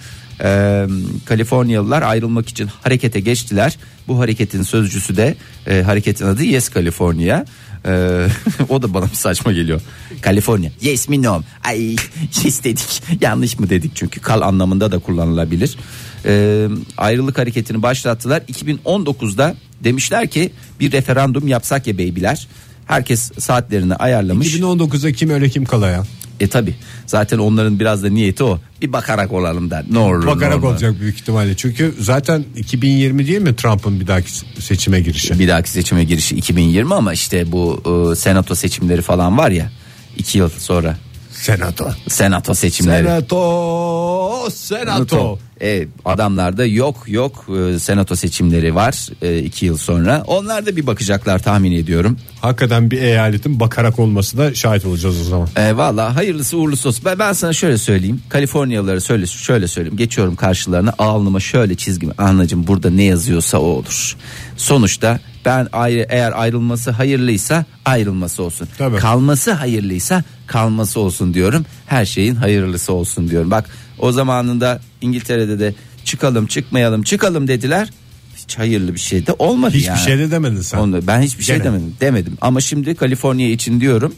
E, 0.43 0.85
Kaliforniyalılar 1.25 2.01
ayrılmak 2.01 2.49
için 2.49 2.69
harekete 2.81 3.19
geçtiler. 3.19 3.77
Bu 4.07 4.19
hareketin 4.19 4.63
sözcüsü 4.63 5.17
de 5.17 5.35
e, 5.67 5.81
hareketin 5.81 6.25
adı 6.25 6.43
Yes 6.43 6.73
California. 6.73 7.45
E, 7.85 8.27
o 8.69 8.81
da 8.81 8.93
bana 8.93 9.05
bir 9.05 9.15
saçma 9.15 9.51
geliyor. 9.51 9.81
California. 10.23 10.69
Yes 10.81 11.09
mi 11.09 11.23
no? 11.23 11.43
Ay 11.63 11.95
yes 12.43 12.63
dedik. 12.63 13.03
Yanlış 13.21 13.59
mı 13.59 13.69
dedik 13.69 13.91
çünkü 13.95 14.19
kal 14.19 14.41
anlamında 14.41 14.91
da 14.91 14.99
kullanılabilir. 14.99 15.77
E, 16.25 16.67
ayrılık 16.97 17.37
hareketini 17.37 17.81
başlattılar. 17.81 18.41
2019'da 18.41 19.55
demişler 19.83 20.27
ki 20.27 20.51
bir 20.79 20.91
referandum 20.91 21.47
yapsak 21.47 21.87
ya 21.87 21.97
beybiler. 21.97 22.47
Herkes 22.85 23.31
saatlerini 23.39 23.95
ayarlamış. 23.95 24.55
2019'da 24.55 25.11
kim 25.11 25.29
öyle 25.29 25.49
kim 25.49 25.65
kala 25.65 25.89
ya. 25.89 26.03
E 26.39 26.47
tabi 26.47 26.75
zaten 27.05 27.37
onların 27.37 27.79
biraz 27.79 28.03
da 28.03 28.09
niyeti 28.09 28.43
o. 28.43 28.59
Bir 28.81 28.93
bakarak 28.93 29.33
olalım 29.33 29.71
der. 29.71 29.85
Ne 29.91 29.99
olur. 29.99 30.27
Bakarak 30.27 30.49
ne 30.59 30.65
olur. 30.65 30.73
olacak 30.73 30.99
büyük 30.99 31.15
ihtimalle. 31.15 31.55
Çünkü 31.55 31.93
zaten 31.99 32.45
2020 32.55 33.27
değil 33.27 33.41
mi 33.41 33.55
Trump'ın 33.55 33.99
bir 33.99 34.07
dahaki 34.07 34.31
seçime 34.59 34.99
girişi? 34.99 35.39
Bir 35.39 35.47
dahaki 35.47 35.69
seçime 35.69 36.03
girişi 36.03 36.35
2020 36.35 36.93
ama 36.93 37.13
işte 37.13 37.51
bu 37.51 37.81
e, 38.11 38.15
senato 38.15 38.55
seçimleri 38.55 39.01
falan 39.01 39.37
var 39.37 39.51
ya. 39.51 39.71
iki 40.17 40.37
yıl 40.37 40.49
sonra. 40.49 40.97
Senato. 41.31 41.89
Senato 42.09 42.53
seçimleri. 42.53 43.07
Senato. 43.07 44.47
Senato. 44.51 45.39
E, 45.61 45.87
adamlarda 46.05 46.65
yok 46.65 47.03
yok 47.07 47.45
e, 47.75 47.79
senato 47.79 48.15
seçimleri 48.15 48.75
var 48.75 49.09
e, 49.21 49.39
iki 49.39 49.65
yıl 49.65 49.77
sonra. 49.77 50.23
Onlar 50.27 50.65
da 50.65 50.75
bir 50.75 50.87
bakacaklar 50.87 51.39
tahmin 51.39 51.71
ediyorum. 51.71 52.17
Hakikaten 52.41 52.91
bir 52.91 53.01
eyaletin 53.01 53.59
bakarak 53.59 53.99
olmasına 53.99 54.53
şahit 54.53 54.85
olacağız 54.85 55.21
o 55.21 55.23
zaman. 55.23 55.47
E, 55.55 55.77
Valla 55.77 56.15
hayırlısı 56.15 56.57
uğurlusu 56.57 56.89
olsun. 56.89 57.05
Ben, 57.05 57.19
ben 57.19 57.33
sana 57.33 57.53
şöyle 57.53 57.77
söyleyeyim. 57.77 58.21
Kaliforniyalıları 58.29 59.01
söyle, 59.01 59.25
şöyle 59.25 59.67
söyleyeyim. 59.67 59.97
Geçiyorum 59.97 60.35
karşılarına 60.35 60.93
alnıma 60.97 61.39
şöyle 61.39 61.75
çizgimi. 61.75 62.13
Anlacım 62.17 62.67
burada 62.67 62.89
ne 62.89 63.03
yazıyorsa 63.03 63.57
o 63.59 63.65
olur. 63.65 64.15
Sonuçta 64.57 65.19
ben 65.45 65.67
ayrı, 65.73 66.05
eğer 66.09 66.41
ayrılması 66.41 66.91
hayırlıysa 66.91 67.65
ayrılması 67.85 68.43
olsun. 68.43 68.67
Tabii. 68.77 68.97
Kalması 68.97 69.51
hayırlıysa 69.51 70.23
kalması 70.47 70.99
olsun 70.99 71.33
diyorum. 71.33 71.65
Her 71.85 72.05
şeyin 72.05 72.35
hayırlısı 72.35 72.93
olsun 72.93 73.29
diyorum. 73.29 73.51
Bak 73.51 73.69
o 73.99 74.11
zamanında 74.11 74.79
İngiltere'de 75.01 75.46
de 75.59 75.73
çıkalım 76.05 76.47
çıkmayalım 76.47 77.03
çıkalım 77.03 77.47
dediler. 77.47 77.89
Hiç 78.37 78.57
hayırlı 78.57 78.93
bir 78.93 78.99
şey 78.99 79.27
de 79.27 79.33
olmadı 79.39 79.73
Hiçbir 79.75 79.87
yani. 79.87 79.99
şey 79.99 80.17
de 80.17 80.31
demedin 80.31 80.61
sen. 80.61 80.77
Onu, 80.77 81.07
ben 81.07 81.21
hiçbir 81.21 81.43
şey 81.43 81.55
Gene. 81.55 81.65
demedim. 81.65 81.93
Demedim. 82.01 82.37
Ama 82.41 82.61
şimdi 82.61 82.95
Kaliforniya 82.95 83.49
için 83.49 83.81
diyorum. 83.81 84.13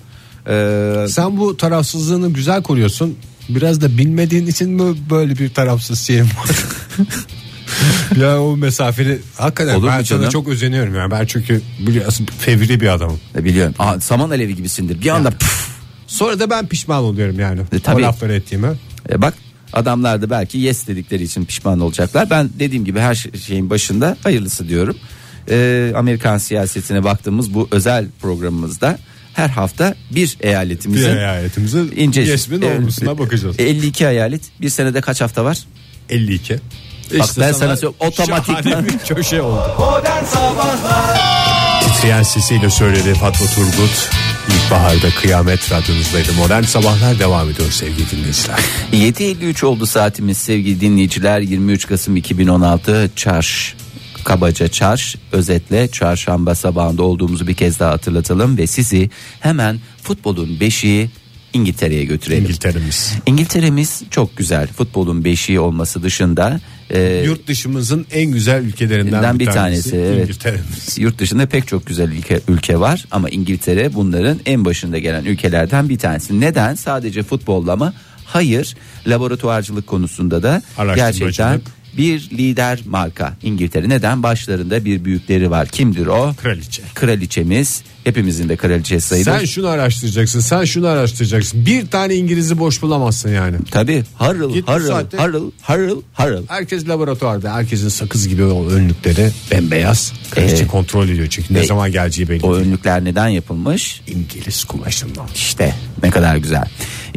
Ee, 0.49 1.05
Sen 1.09 1.37
bu 1.37 1.57
tarafsızlığını 1.57 2.33
güzel 2.33 2.63
koruyorsun. 2.63 3.15
Biraz 3.49 3.81
da 3.81 3.97
bilmediğin 3.97 4.47
için 4.47 4.69
mi 4.69 4.95
böyle 5.09 5.37
bir 5.37 5.49
tarafsız 5.53 5.99
şeyim 6.01 6.25
var? 6.25 6.49
ya 8.21 8.41
o 8.41 8.57
mesafeli 8.57 9.19
hakikaten 9.37 9.75
Olur 9.75 9.87
ben 9.87 10.03
sana 10.03 10.29
çok 10.29 10.47
özeniyorum 10.47 10.95
ya. 10.95 11.11
Ben 11.11 11.25
çünkü 11.25 11.61
biliyorsun 11.79 12.27
fevri 12.39 12.79
bir 12.81 12.87
adamım. 12.87 13.19
E, 13.35 13.43
biliyorum. 13.43 13.75
Aa, 13.79 13.99
saman 13.99 14.29
alevi 14.29 14.55
gibisindir. 14.55 15.01
Bir 15.01 15.09
anda 15.09 15.29
püf, 15.31 15.69
Sonra 16.07 16.39
da 16.39 16.49
ben 16.49 16.67
pişman 16.67 17.03
oluyorum 17.03 17.39
yani. 17.39 17.61
E, 17.71 17.79
tabii. 17.79 18.01
O 18.01 18.05
lafları 18.05 18.33
ettiğime. 18.33 18.69
e, 19.09 19.21
bak 19.21 19.33
adamlar 19.73 20.21
da 20.21 20.29
belki 20.29 20.57
yes 20.57 20.87
dedikleri 20.87 21.23
için 21.23 21.45
pişman 21.45 21.79
olacaklar. 21.79 22.29
Ben 22.29 22.49
dediğim 22.59 22.85
gibi 22.85 22.99
her 22.99 23.15
şey- 23.15 23.31
şeyin 23.33 23.69
başında 23.69 24.17
hayırlısı 24.23 24.69
diyorum. 24.69 24.97
E, 25.49 25.91
Amerikan 25.95 26.37
siyasetine 26.37 27.03
baktığımız 27.03 27.53
bu 27.53 27.67
özel 27.71 28.05
programımızda 28.21 28.99
her 29.33 29.49
hafta 29.49 29.95
bir 30.11 30.37
Bir 30.39 30.47
eyaletimizin 30.47 31.09
eyaletimizin 31.09 31.93
ince 31.95 32.21
yes 32.21 32.47
mi 32.49 32.61
no 32.61 32.79
mu'suna 32.81 33.17
bakacağız. 33.17 33.55
52 33.59 34.05
eyalet 34.05 34.41
bir 34.61 34.69
senede 34.69 35.01
kaç 35.01 35.21
hafta 35.21 35.45
var? 35.45 35.57
52. 36.09 36.53
Bak 37.19 37.29
ben 37.39 37.51
sana 37.51 37.75
söyleyeyim, 37.77 37.95
otomatikman- 37.99 38.85
bir 38.85 38.97
köşe 39.15 39.41
oldu. 39.41 39.75
Modern 39.79 40.23
Sabahlar 40.25 41.19
Titreyen 41.83 42.23
sesiyle 42.23 42.69
söyledi 42.69 43.13
Fatma 43.13 43.47
Turgut. 43.47 44.09
İlkbaharda 44.49 45.09
kıyamet 45.21 45.71
radyonuzdaydı. 45.71 46.33
Modern 46.33 46.63
sabahlar 46.63 47.19
devam 47.19 47.49
ediyor 47.49 47.71
sevgili 47.71 48.11
dinleyiciler. 48.11 48.59
7.53 48.93 49.65
oldu 49.65 49.85
saatimiz 49.85 50.37
sevgili 50.37 50.81
dinleyiciler 50.81 51.39
23 51.39 51.87
Kasım 51.87 52.15
2016 52.15 53.11
çarş 53.15 53.75
kabaca 54.23 54.67
çarş 54.67 55.15
özetle 55.31 55.87
çarşamba 55.87 56.55
sabahında 56.55 57.03
olduğumuzu 57.03 57.47
bir 57.47 57.53
kez 57.53 57.79
daha 57.79 57.91
hatırlatalım 57.91 58.57
ve 58.57 58.67
sizi 58.67 59.09
hemen 59.39 59.79
futbolun 60.03 60.59
beşiği 60.59 61.09
İngiltere'ye 61.53 62.03
götürelim. 62.03 62.43
İngiltere'miz. 62.43 63.13
İngiltere'miz 63.25 64.01
çok 64.09 64.37
güzel 64.37 64.67
futbolun 64.67 65.25
beşiği 65.25 65.59
olması 65.59 66.03
dışında 66.03 66.59
e, 66.89 67.23
Yurt 67.25 67.47
dışımızın 67.47 68.05
en 68.11 68.31
güzel 68.31 68.63
ülkelerinden 68.63 69.39
bir, 69.39 69.39
bir 69.39 69.51
tanesi, 69.51 69.91
tanesi, 69.91 69.95
evet. 69.95 70.23
İngiltere'miz. 70.23 70.97
Yurt 70.97 71.19
dışında 71.19 71.45
pek 71.45 71.67
çok 71.67 71.85
güzel 71.85 72.11
ülke, 72.11 72.39
ülke 72.47 72.79
var 72.79 73.05
ama 73.11 73.29
İngiltere 73.29 73.93
bunların 73.93 74.39
en 74.45 74.65
başında 74.65 74.97
gelen 74.97 75.25
ülkelerden 75.25 75.89
bir 75.89 75.99
tanesi. 75.99 76.39
Neden? 76.39 76.75
Sadece 76.75 77.23
futbolla 77.23 77.75
mı? 77.75 77.93
Hayır. 78.25 78.75
Laboratuvarcılık 79.07 79.87
konusunda 79.87 80.43
da 80.43 80.61
gerçekten 80.95 81.61
bir 81.97 82.29
lider 82.29 82.79
marka 82.85 83.33
İngiltere. 83.43 83.89
Neden? 83.89 84.23
Başlarında 84.23 84.85
bir 84.85 85.05
büyükleri 85.05 85.51
var. 85.51 85.67
Kimdir 85.67 86.07
o? 86.07 86.33
Kraliçe. 86.41 86.81
Kraliçemiz. 86.95 87.81
Hepimizin 88.03 88.49
de 88.49 88.55
kraliçesi 88.55 89.07
sayılır. 89.07 89.31
Sen 89.39 89.45
şunu 89.45 89.67
araştıracaksın, 89.67 90.39
sen 90.39 90.63
şunu 90.65 90.87
araştıracaksın. 90.87 91.65
Bir 91.65 91.87
tane 91.87 92.15
İngiliz'i 92.15 92.59
boş 92.59 92.81
bulamazsın 92.81 93.29
yani. 93.29 93.57
Tabii 93.71 94.03
harıl 94.15 94.53
Git 94.53 94.67
harıl 94.67 94.87
saatte- 94.89 95.17
harıl 95.17 95.51
harıl 95.61 96.01
harıl. 96.13 96.47
Herkes 96.47 96.87
laboratuvarda, 96.87 97.53
herkesin 97.53 97.89
sakız 97.89 98.27
gibi 98.27 98.43
o 98.43 98.69
önlükleri 98.69 99.31
bembeyaz. 99.51 100.13
Kraliçe 100.31 100.63
Ee, 100.63 100.67
kontrol 100.67 101.09
ediyor 101.09 101.27
çünkü 101.29 101.53
ne 101.53 101.59
e, 101.59 101.65
zaman 101.65 101.91
geleceği 101.91 102.29
belli 102.29 102.45
O 102.45 102.55
değil. 102.55 102.67
önlükler 102.67 103.03
neden 103.05 103.27
yapılmış? 103.27 104.01
İngiliz 104.07 104.63
kumaşından. 104.63 105.27
İşte 105.35 105.75
ne 106.03 106.09
kadar 106.09 106.37
güzel. 106.37 106.65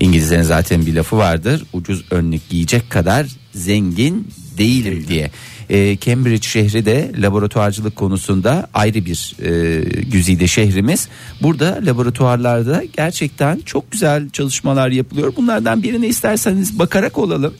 İngilizlerin 0.00 0.43
zaten 0.43 0.87
bir 0.87 0.95
lafı 0.95 1.17
vardır. 1.17 1.62
Ucuz 1.73 2.05
önlük 2.11 2.49
giyecek 2.50 2.91
kadar 2.91 3.26
zengin 3.55 4.29
değilim 4.59 5.04
diye. 5.09 5.30
Ee, 5.71 5.99
Cambridge 6.00 6.49
şehri 6.49 6.87
de 6.87 7.12
laboratuvarcılık 7.18 7.97
konusunda 7.97 8.68
ayrı 8.75 9.04
bir 9.04 9.37
e, 9.42 9.80
güzide 10.00 10.47
şehrimiz. 10.47 11.09
Burada 11.42 11.80
laboratuvarlarda 11.87 12.85
gerçekten 12.97 13.61
çok 13.61 13.90
güzel 13.90 14.30
çalışmalar 14.30 14.88
yapılıyor. 14.88 15.32
Bunlardan 15.37 15.82
birine 15.82 16.09
isterseniz 16.09 16.78
bakarak 16.78 17.18
olalım. 17.18 17.54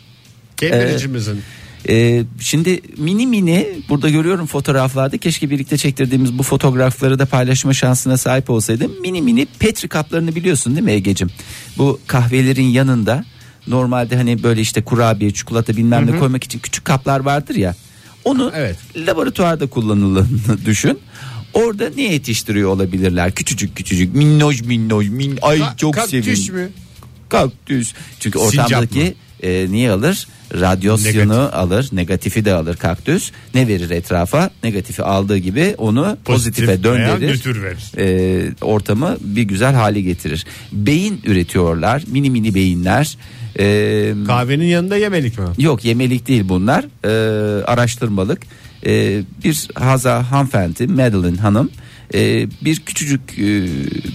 Cambridge'imizin 0.57 1.41
Ee, 1.89 2.25
şimdi 2.41 2.81
mini 2.99 3.27
mini 3.27 3.69
burada 3.89 4.09
görüyorum 4.09 4.47
fotoğraflarda 4.47 5.19
keşke 5.19 5.51
birlikte 5.51 5.77
çektirdiğimiz 5.77 6.39
bu 6.39 6.43
fotoğrafları 6.43 7.19
da 7.19 7.27
paylaşma 7.27 7.73
şansına 7.73 8.17
sahip 8.17 8.51
olsaydım. 8.51 8.93
Mini 9.01 9.23
mini 9.23 9.47
Petri 9.59 9.89
kaplarını 9.89 10.35
biliyorsun 10.35 10.75
değil 10.75 10.85
mi 10.85 10.93
Ege'cim? 10.93 11.31
Bu 11.79 12.01
kahvelerin 12.07 12.67
yanında 12.67 13.25
normalde 13.67 14.17
hani 14.17 14.43
böyle 14.43 14.61
işte 14.61 14.83
kurabiye, 14.83 15.31
çikolata 15.31 15.77
bilmem 15.77 16.07
ne 16.13 16.19
koymak 16.19 16.45
için 16.45 16.59
küçük 16.59 16.85
kaplar 16.85 17.21
vardır 17.21 17.55
ya. 17.55 17.75
Onu 18.25 18.53
Evet. 18.57 18.77
laboratuvarda 18.97 19.67
kullanıldığını 19.67 20.65
düşün. 20.67 20.99
Orada 21.55 21.91
ne 21.97 22.03
yetiştiriyor 22.03 22.71
olabilirler? 22.71 23.33
Küçücük 23.33 23.77
küçücük 23.77 24.15
minnoş 24.15 24.63
minnoş 24.63 25.09
min 25.09 25.39
ay 25.43 25.59
Ka- 25.59 25.77
çok 25.77 25.95
kaktüs 25.95 26.11
sevindim. 26.25 26.55
mü? 26.55 26.69
Kaktüs. 27.29 27.93
Çünkü 28.21 28.39
ortamdaki 28.39 29.15
e, 29.43 29.67
niye 29.71 29.91
alır? 29.91 30.27
Radyasyonu 30.61 31.29
Negatif. 31.35 31.55
alır, 31.55 31.89
negatifi 31.93 32.45
de 32.45 32.55
alır 32.55 32.77
kaktüs. 32.77 33.31
Ne 33.55 33.69
verir 33.69 33.91
etrafa? 33.91 34.51
Negatifi 34.65 35.03
aldığı 35.03 35.37
gibi 35.39 35.75
onu 35.79 36.17
pozitife 36.25 36.67
veya 36.69 36.83
döndürür. 36.85 37.29
nötr 37.29 37.63
verir. 37.63 37.99
E, 37.99 38.55
ortamı 38.61 39.17
bir 39.21 39.43
güzel 39.43 39.75
hale 39.75 40.01
getirir. 40.01 40.45
Beyin 40.73 41.21
üretiyorlar, 41.25 42.03
mini 42.07 42.31
mini 42.31 42.55
beyinler. 42.55 43.17
E, 43.59 44.15
Kahvenin 44.27 44.65
yanında 44.65 44.97
yemelik 44.97 45.39
mi? 45.39 45.45
Yok 45.59 45.85
yemelik 45.85 46.29
değil 46.29 46.49
bunlar 46.49 46.85
Ee, 47.05 47.65
araştırmalık 47.65 48.43
Ee, 48.87 49.23
bir 49.45 49.69
haza 49.75 50.31
hanımefendi 50.31 50.87
Madeline 50.87 51.37
Hanım 51.41 51.71
e, 52.15 52.49
bir 52.65 52.81
küçücük 52.81 53.21
e, 53.39 53.67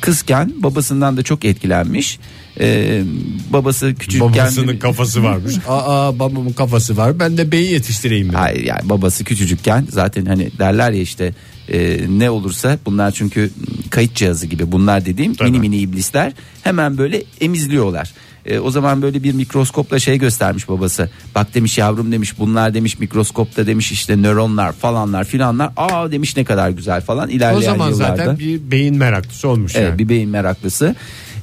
kızken 0.01 0.51
babasından 0.58 1.17
da 1.17 1.24
çok 1.24 1.46
etkilenmiş 1.46 2.20
Ee, 2.60 3.03
babası 3.50 3.96
küçükken 3.96 4.32
Babasının 4.32 4.77
kafası 4.77 5.24
varmış. 5.24 5.56
Aa 5.67 6.20
babamın 6.20 6.53
kafası 6.53 6.98
var. 6.98 7.20
Ben 7.20 7.38
de 7.38 7.51
beyin 7.51 7.70
yetiştireyim. 7.72 8.27
mi? 8.27 8.34
Hayır 8.34 8.63
yani 8.63 8.89
babası 8.89 9.24
küçücükken 9.24 9.88
zaten 9.89 10.25
hani 10.25 10.51
derler 10.60 10.91
ya 10.91 11.01
işte 11.01 11.34
e, 11.70 12.00
ne 12.10 12.29
olursa 12.29 12.77
bunlar 12.86 13.12
çünkü 13.12 13.51
kayıt 13.89 14.15
cihazı 14.15 14.48
gibi 14.48 14.72
bunlar 14.72 15.06
dediğim 15.06 15.36
Tabii. 15.36 15.51
mini 15.51 15.60
mini 15.60 15.77
iblisler 15.77 16.34
hemen 16.63 16.98
böyle 16.98 17.24
emizliyorlar. 17.41 18.13
E, 18.48 18.60
o 18.60 18.72
zaman 18.72 19.01
böyle 19.01 19.24
bir 19.24 19.34
mikroskopla 19.34 20.00
şey 20.00 20.18
göstermiş 20.18 20.70
babası. 20.70 21.10
Bak 21.36 21.54
demiş 21.54 21.77
yavrum 21.77 22.12
demiş 22.12 22.39
bunlar 22.39 22.74
demiş 22.74 23.00
mikroskopta 23.00 23.68
demiş 23.68 23.92
işte 23.92 24.22
nöronlar 24.22 24.74
falanlar 24.74 25.24
filanlar. 25.24 25.72
Aa 25.77 26.12
demiş 26.12 26.38
ne 26.38 26.44
kadar 26.44 26.70
güzel 26.70 27.01
falan 27.01 27.30
ilerleyen 27.30 27.58
O 27.72 27.74
zaman 27.74 27.89
yıllarda. 27.89 28.18
zaten 28.18 28.39
bir 28.39 28.72
beyin 28.72 28.96
meraklısı 28.98 29.48
olmuş 29.48 29.75
Evet, 29.75 29.89
yani. 29.89 30.00
bir 30.00 30.10
beyin 30.10 30.30
meraklısı. 30.30 30.96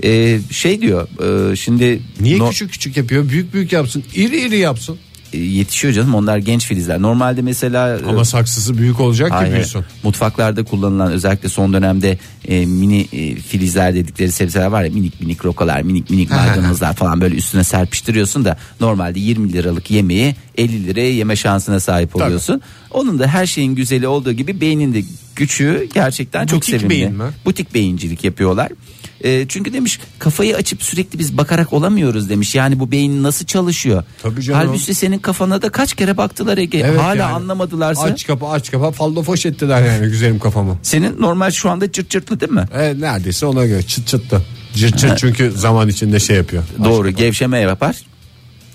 E, 0.04 0.38
şey 0.50 0.80
diyor 0.80 1.08
e, 1.52 1.56
şimdi 1.56 2.00
Niye 2.20 2.38
no- 2.38 2.50
küçük 2.50 2.72
küçük 2.72 2.96
yapıyor? 2.96 3.28
Büyük 3.28 3.54
büyük 3.54 3.72
yapsın. 3.72 4.04
İri 4.14 4.36
iri 4.40 4.56
yapsın. 4.58 4.98
E, 5.34 5.38
yetişiyor 5.38 5.94
canım 5.94 6.14
onlar 6.14 6.38
genç 6.38 6.66
filizler. 6.66 7.02
Normalde 7.02 7.42
mesela 7.42 7.98
e, 7.98 8.04
Ama 8.08 8.24
saksısı 8.24 8.78
büyük 8.78 9.00
olacak 9.00 9.28
ki 9.28 9.34
Hayır. 9.34 9.54
büyüsün. 9.54 9.84
Mutfaklarda 10.02 10.64
kullanılan 10.64 11.12
özellikle 11.12 11.48
son 11.48 11.72
dönemde 11.72 12.18
e, 12.48 12.66
mini 12.66 13.00
e, 13.12 13.34
filizler 13.34 13.94
dedikleri 13.94 14.32
sebzeler 14.32 14.66
var 14.66 14.84
ya 14.84 14.90
minik 14.90 15.20
minik 15.20 15.44
rokalar 15.44 15.82
minik 15.82 16.10
minik 16.10 16.30
maydanozlar 16.30 16.94
falan 16.94 17.20
böyle 17.20 17.34
üstüne 17.34 17.64
serpiştiriyorsun 17.64 18.44
da 18.44 18.56
normalde 18.80 19.20
20 19.20 19.52
liralık 19.52 19.90
yemeği 19.90 20.34
50 20.58 20.86
liraya 20.86 21.12
yeme 21.12 21.36
şansına 21.36 21.80
sahip 21.80 22.16
oluyorsun. 22.16 22.60
Onun 22.90 23.18
da 23.18 23.26
her 23.26 23.46
şeyin 23.46 23.74
güzeli 23.74 24.08
olduğu 24.08 24.32
gibi 24.32 24.60
beynin 24.60 24.94
de 24.94 25.02
küçüğü 25.36 25.88
gerçekten 25.94 26.46
çok 26.46 26.56
Butik 26.56 26.70
sevimli. 26.74 26.90
beyin 26.90 27.12
mi? 27.12 27.24
Butik 27.44 27.74
beyincilik 27.74 28.24
yapıyorlar. 28.24 28.68
E, 29.24 29.48
çünkü 29.48 29.72
demiş 29.72 30.00
kafayı 30.18 30.56
açıp 30.56 30.82
sürekli 30.82 31.18
biz 31.18 31.36
bakarak 31.36 31.72
olamıyoruz 31.72 32.28
demiş. 32.30 32.54
Yani 32.54 32.80
bu 32.80 32.90
beyin 32.90 33.22
nasıl 33.22 33.46
çalışıyor? 33.46 34.04
Tabii 34.22 34.42
canım. 34.42 34.60
Halbuki 34.60 34.94
senin 34.94 35.18
kafana 35.18 35.62
da 35.62 35.70
kaç 35.70 35.94
kere 35.94 36.16
baktılar 36.16 36.58
Ege. 36.58 36.78
Evet 36.78 37.00
Hala 37.00 37.14
yani. 37.14 37.22
anlamadılarsa. 37.34 38.02
Aç 38.02 38.26
kapa 38.26 38.50
aç 38.50 38.70
kapa 38.70 38.90
fallofoş 38.90 39.46
ettiler 39.46 39.82
yani 39.86 40.10
güzelim 40.10 40.38
kafamı. 40.38 40.78
Senin 40.82 41.20
normal 41.20 41.50
şu 41.50 41.70
anda 41.70 41.92
çırt 41.92 42.10
çırtlı 42.10 42.40
değil 42.40 42.52
mi? 42.52 42.64
Evet 42.74 42.96
neredeyse 42.98 43.46
ona 43.46 43.66
göre 43.66 43.82
çıt 43.82 44.06
çıttı. 44.06 44.42
Cırt 44.74 44.98
cırt 44.98 45.18
çünkü 45.18 45.52
zaman 45.56 45.88
içinde 45.88 46.20
şey 46.20 46.36
yapıyor. 46.36 46.62
Doğru 46.84 47.10
gevşeme 47.10 47.58
yapar. 47.58 47.96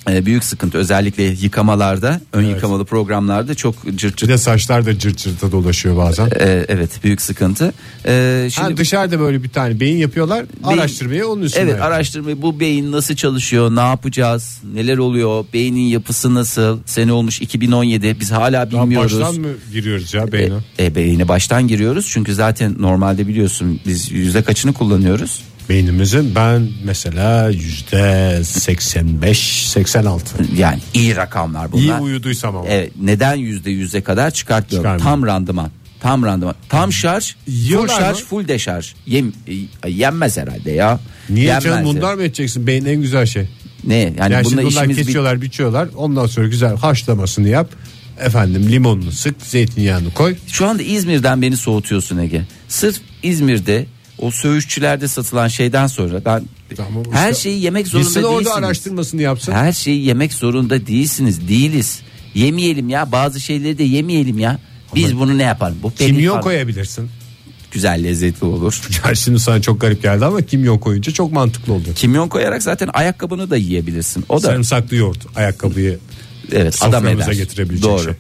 Ee, 0.09 0.25
büyük 0.25 0.43
sıkıntı 0.43 0.77
özellikle 0.77 1.23
yıkamalarda 1.23 2.21
ön 2.33 2.43
yıkamalı 2.43 2.85
programlarda 2.85 3.55
çok 3.55 3.75
cırt 3.85 3.93
Bir 3.93 4.17
cırt 4.17 4.29
de 4.29 4.37
saçlar 4.37 4.85
da 4.85 4.99
cırt 4.99 5.17
cırta 5.17 5.51
dolaşıyor 5.51 5.97
bazen. 5.97 6.25
Ee, 6.39 6.65
evet 6.67 6.89
büyük 7.03 7.21
sıkıntı. 7.21 7.73
Ee, 8.05 8.41
Ha, 8.43 8.49
şimdi 8.49 8.77
dışarıda 8.77 9.19
böyle 9.19 9.43
bir 9.43 9.49
tane 9.49 9.79
beyin 9.79 9.97
yapıyorlar. 9.97 10.45
araştırmayı 10.63 11.27
onun 11.27 11.41
üstüne. 11.41 11.61
Evet 11.63 11.71
yapıyor. 11.71 11.91
araştırmayı 11.91 12.41
bu 12.41 12.59
beyin 12.59 12.91
nasıl 12.91 13.15
çalışıyor 13.15 13.75
ne 13.75 13.79
yapacağız 13.79 14.61
neler 14.73 14.97
oluyor 14.97 15.45
beynin 15.53 15.81
yapısı 15.87 16.33
nasıl 16.33 16.79
sene 16.85 17.13
olmuş 17.13 17.41
2017 17.41 18.15
biz 18.19 18.31
hala 18.31 18.71
Daha 18.71 18.83
bilmiyoruz. 18.83 19.19
baştan 19.21 19.39
mı 19.41 19.47
giriyoruz 19.73 20.13
ya 20.13 20.31
beyne? 20.31 20.53
E, 20.79 20.85
e, 20.85 20.95
beyine 20.95 21.27
baştan 21.27 21.67
giriyoruz 21.67 22.07
çünkü 22.09 22.33
zaten 22.33 22.75
normalde 22.79 23.27
biliyorsun 23.27 23.79
biz 23.85 24.11
yüzde 24.11 24.41
kaçını 24.41 24.73
kullanıyoruz? 24.73 25.41
Beynimizin 25.69 26.35
ben 26.35 26.67
mesela 26.83 27.49
yüzde 27.49 28.39
85 28.43 29.67
86. 29.69 30.35
Yani 30.57 30.79
iyi 30.93 31.15
rakamlar 31.15 31.71
bunlar. 31.71 31.83
İyi 31.83 31.93
uyuduysam 31.93 32.55
ama. 32.57 32.67
Evet, 32.69 32.91
neden 33.01 33.35
yüzde 33.35 33.71
yüze 33.71 34.01
kadar 34.01 34.31
çıkartmıyorum. 34.31 34.89
Çıkarmıyorum. 34.91 35.21
Tam 35.21 35.35
randıman. 35.35 35.71
Tam 35.99 36.23
randıman. 36.23 36.55
Tam 36.69 36.93
şarj, 36.93 37.35
full 37.45 37.88
şarj, 37.88 38.19
mı? 38.19 38.25
full 38.25 38.47
deşarj. 38.47 38.93
Yem, 39.05 39.33
e, 39.83 39.89
yenmez 39.89 40.38
herhalde 40.38 40.71
ya. 40.71 40.99
Niye 41.29 41.45
Yenmez 41.45 41.63
canım 41.63 41.79
ya. 41.79 41.85
bunlar 41.85 42.13
mı 42.13 42.23
edeceksin? 42.23 42.67
Beyin 42.67 42.85
en 42.85 43.01
güzel 43.01 43.25
şey. 43.25 43.47
Ne? 43.83 43.95
Yani, 43.95 44.33
Yani 44.33 44.45
şimdi 44.49 44.61
bunlar 44.61 44.69
işimiz 44.71 44.97
bir- 44.97 45.03
kesiyorlar, 45.05 45.41
biçiyorlar. 45.41 45.88
Ondan 45.95 46.25
sonra 46.25 46.47
güzel 46.47 46.77
haşlamasını 46.77 47.49
yap. 47.49 47.69
Efendim 48.19 48.69
limonunu 48.71 49.11
sık, 49.11 49.35
zeytinyağını 49.41 50.13
koy. 50.13 50.35
Şu 50.47 50.67
anda 50.67 50.83
İzmir'den 50.83 51.41
beni 51.41 51.57
soğutuyorsun 51.57 52.17
Ege. 52.17 52.41
Sırf 52.67 52.97
İzmir'de 53.23 53.85
o 54.21 54.31
söğüşçülerde 54.31 55.07
satılan 55.07 55.47
şeyden 55.47 55.88
sonra 55.88 56.25
ben 56.25 56.43
Tamam, 56.75 57.03
her 57.11 57.31
işte 57.31 57.41
şeyi 57.43 57.61
yemek 57.61 57.88
zorunda 57.88 58.05
değilsiniz. 58.07 58.25
orada 58.25 58.53
araştırmasını 58.53 59.21
yapsın. 59.21 59.51
Her 59.51 59.71
şeyi 59.73 60.05
yemek 60.05 60.33
zorunda 60.33 60.88
değilsiniz. 60.88 61.47
Değiliz. 61.47 62.01
Yemeyelim 62.33 62.89
ya 62.89 63.11
bazı 63.11 63.39
şeyleri 63.39 63.77
de 63.77 63.83
yemeyelim 63.83 64.39
ya. 64.39 64.59
Biz 64.95 65.17
bunu 65.19 65.38
ne 65.38 65.43
yapalım? 65.43 65.77
Bu 65.83 65.93
Kimyon 65.95 66.29
falan. 66.31 66.43
koyabilirsin. 66.43 67.09
Güzel 67.71 68.03
lezzetli 68.03 68.45
olur. 68.45 68.81
Yani 69.05 69.17
şimdi 69.17 69.39
sana 69.39 69.61
çok 69.61 69.81
garip 69.81 70.01
geldi 70.03 70.25
ama 70.25 70.41
kimyon 70.41 70.77
koyunca 70.77 71.11
çok 71.11 71.31
mantıklı 71.31 71.73
oldu. 71.73 71.89
Kimyon 71.95 72.27
koyarak 72.27 72.63
zaten 72.63 72.89
ayakkabını 72.93 73.49
da 73.49 73.57
yiyebilirsin. 73.57 74.25
O 74.29 74.38
da 74.38 74.47
Sarımsaklı 74.47 74.95
yoğurt 74.95 75.38
ayakkabıyı 75.38 75.99
evet 76.51 76.77
adam 76.81 77.07
eder. 77.07 77.31
getirebilecek 77.31 77.83
Doğru. 77.89 78.03
şey. 78.03 78.13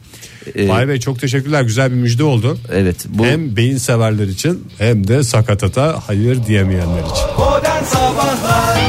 Ee, 0.55 0.69
Vay 0.69 0.87
Bey 0.87 0.99
çok 0.99 1.19
teşekkürler 1.19 1.61
güzel 1.61 1.91
bir 1.91 1.95
müjde 1.95 2.23
oldu. 2.23 2.57
evet 2.73 2.95
bu 3.09 3.25
Hem 3.25 3.55
beyin 3.55 3.77
severler 3.77 4.27
için 4.27 4.67
hem 4.77 5.07
de 5.07 5.23
sakatata 5.23 5.99
hayır 6.07 6.45
diyemeyenler 6.47 6.99
için. 6.99 7.25
Modern 7.37 7.83
Sabahlar 7.83 8.79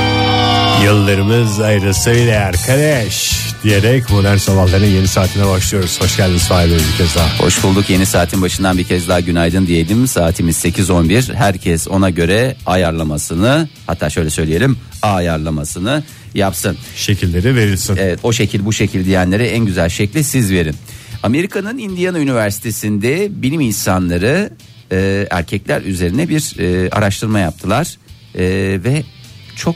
Yıllarımız 0.84 1.60
ayrısıyla 1.60 2.44
arkadaş 2.44 3.32
diyerek 3.62 4.10
modern 4.10 4.36
sabahların 4.36 4.86
yeni 4.86 5.08
saatine 5.08 5.46
başlıyoruz. 5.46 6.00
Hoş 6.00 6.16
geldiniz 6.16 6.48
Fahir 6.48 6.70
bir 6.70 6.98
kez 6.98 7.16
daha. 7.16 7.38
Hoş 7.38 7.62
bulduk 7.62 7.90
yeni 7.90 8.06
saatin 8.06 8.42
başından 8.42 8.78
bir 8.78 8.84
kez 8.84 9.08
daha 9.08 9.20
günaydın 9.20 9.66
diyelim. 9.66 10.06
Saatimiz 10.08 10.64
8.11 10.64 11.34
herkes 11.34 11.88
ona 11.88 12.10
göre 12.10 12.56
ayarlamasını 12.66 13.68
hatta 13.86 14.10
şöyle 14.10 14.30
söyleyelim 14.30 14.76
ayarlamasını 15.02 16.02
yapsın. 16.34 16.76
Şekilleri 16.96 17.56
verilsin. 17.56 17.96
Evet 17.96 18.18
o 18.22 18.32
şekil 18.32 18.64
bu 18.64 18.72
şekil 18.72 19.04
diyenlere 19.04 19.48
en 19.48 19.64
güzel 19.66 19.88
şekli 19.88 20.24
siz 20.24 20.52
verin. 20.52 20.74
Amerika'nın 21.22 21.78
Indiana 21.78 22.18
Üniversitesi'nde 22.18 23.42
bilim 23.42 23.60
insanları 23.60 24.50
e, 24.92 25.26
erkekler 25.30 25.82
üzerine 25.82 26.28
bir 26.28 26.54
e, 26.58 26.90
araştırma 26.90 27.38
yaptılar 27.38 27.96
E, 28.34 28.42
ve 28.84 29.02
çok 29.56 29.74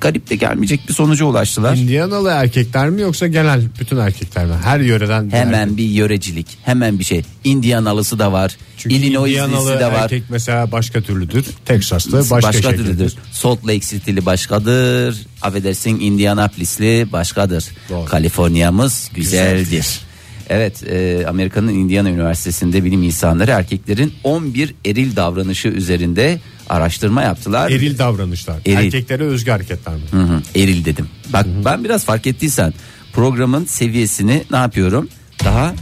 garip 0.00 0.30
de 0.30 0.36
gelmeyecek 0.36 0.88
bir 0.88 0.92
sonuca 0.94 1.24
ulaştılar. 1.24 1.76
Indianalı 1.76 2.28
erkekler 2.30 2.90
mi 2.90 3.00
yoksa 3.00 3.26
genel 3.26 3.62
bütün 3.80 3.96
erkekler 3.96 4.46
mi? 4.46 4.54
Her 4.64 4.80
yöreden 4.80 5.26
bir 5.28 5.32
Hemen 5.32 5.62
erkek. 5.62 5.76
bir 5.76 5.84
yörecilik, 5.84 6.46
hemen 6.64 6.98
bir 6.98 7.04
şey. 7.04 7.22
Indianalısı 7.44 8.18
da 8.18 8.32
var, 8.32 8.56
Çünkü 8.76 8.96
Illinois'lisi 8.96 9.78
de 9.80 9.86
var. 9.86 10.02
erkek 10.02 10.22
mesela 10.28 10.72
başka 10.72 11.00
türlüdür. 11.00 11.46
Texas'ta 11.66 12.18
başka, 12.18 12.36
başka 12.36 12.52
şekildir. 12.52 12.76
türlüdür. 12.84 13.12
Salt 13.32 13.66
Lake 13.66 13.80
City'li 13.80 14.26
başkadır. 14.26 15.16
Affedersin 15.42 16.00
Indianapolis'li 16.00 17.12
başkadır. 17.12 17.64
Doğru. 17.90 18.04
Kaliforniya'mız 18.04 19.10
güzeldir. 19.14 20.00
Evet 20.48 20.82
e, 20.82 21.26
Amerika'nın 21.28 21.68
Indiana 21.68 22.10
Üniversitesi'nde 22.10 22.84
bilim 22.84 23.02
insanları 23.02 23.50
erkeklerin 23.50 24.12
11 24.24 24.74
eril 24.84 25.16
davranışı 25.16 25.68
üzerinde 25.68 26.40
araştırma 26.68 27.22
yaptılar. 27.22 27.70
Eril 27.70 27.98
davranışlar. 27.98 28.56
Eril. 28.66 28.76
Erkeklere 28.76 29.24
özgü 29.24 29.50
hareketler 29.50 29.94
mi? 29.94 30.00
Hı 30.10 30.22
hı, 30.22 30.42
eril 30.54 30.84
dedim. 30.84 31.08
Bak 31.32 31.46
ben 31.64 31.84
biraz 31.84 32.04
fark 32.04 32.26
ettiysen 32.26 32.74
programın 33.12 33.64
seviyesini 33.64 34.42
ne 34.50 34.56
yapıyorum? 34.56 35.08
Daha 35.44 35.74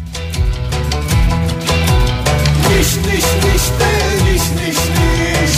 Niş 2.68 2.96
niş 2.96 3.24
niş 3.24 3.64
de 3.81 3.90
niş 4.24 4.42
niş 4.42 4.79
niş 4.79 5.57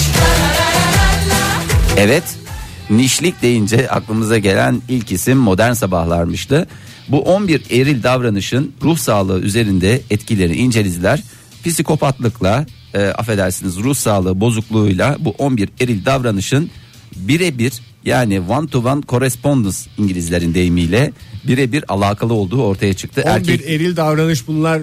Evet. 1.97 2.25
Nişlik 2.91 3.43
deyince 3.43 3.91
aklımıza 3.91 4.39
gelen 4.39 4.83
ilk 4.89 5.13
isim 5.13 5.39
modern 5.39 5.73
sabahlarmıştı. 5.73 6.67
Bu 7.09 7.21
11 7.21 7.63
eril 7.71 8.03
davranışın 8.03 8.73
ruh 8.83 8.99
sağlığı 8.99 9.41
üzerinde 9.41 10.01
etkilerini 10.11 10.57
incelediler. 10.57 11.23
Psikopatlıkla, 11.65 12.67
e, 12.95 12.99
affedersiniz 12.99 13.77
ruh 13.77 13.95
sağlığı 13.95 14.41
bozukluğuyla 14.41 15.17
bu 15.21 15.31
11 15.31 15.69
eril 15.81 16.05
davranışın 16.05 16.71
birebir 17.17 17.73
yani 18.05 18.41
one 18.41 18.67
to 18.67 18.79
one 18.79 19.03
correspondence 19.09 19.77
İngilizlerin 19.99 20.55
deyimiyle 20.55 21.13
birebir 21.45 21.85
alakalı 21.89 22.35
olduğu 22.35 22.63
ortaya 22.63 22.95
çıktı. 22.95 23.23
11 23.25 23.31
Erkek, 23.31 23.69
eril 23.69 23.97
davranış 23.97 24.49
bunlar 24.49 24.83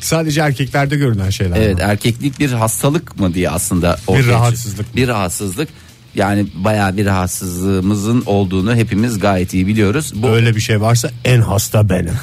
sadece 0.00 0.40
erkeklerde 0.40 0.96
görünen 0.96 1.30
şeyler. 1.30 1.56
Evet 1.56 1.76
mi? 1.76 1.82
erkeklik 1.82 2.40
bir 2.40 2.52
hastalık 2.52 3.20
mı 3.20 3.34
diye 3.34 3.50
aslında 3.50 3.98
ortaya 4.06 4.22
çıktı. 4.22 4.32
rahatsızlık. 4.32 4.96
Bir 4.96 5.08
rahatsızlık. 5.08 5.68
Yani 6.14 6.46
bayağı 6.54 6.96
bir 6.96 7.06
rahatsızlığımızın 7.06 8.22
olduğunu 8.26 8.74
hepimiz 8.74 9.18
gayet 9.18 9.54
iyi 9.54 9.66
biliyoruz. 9.66 10.12
Bu 10.14 10.28
Öyle 10.28 10.56
bir 10.56 10.60
şey 10.60 10.80
varsa 10.80 11.10
en 11.24 11.40
hasta 11.40 11.88
benim. 11.88 12.14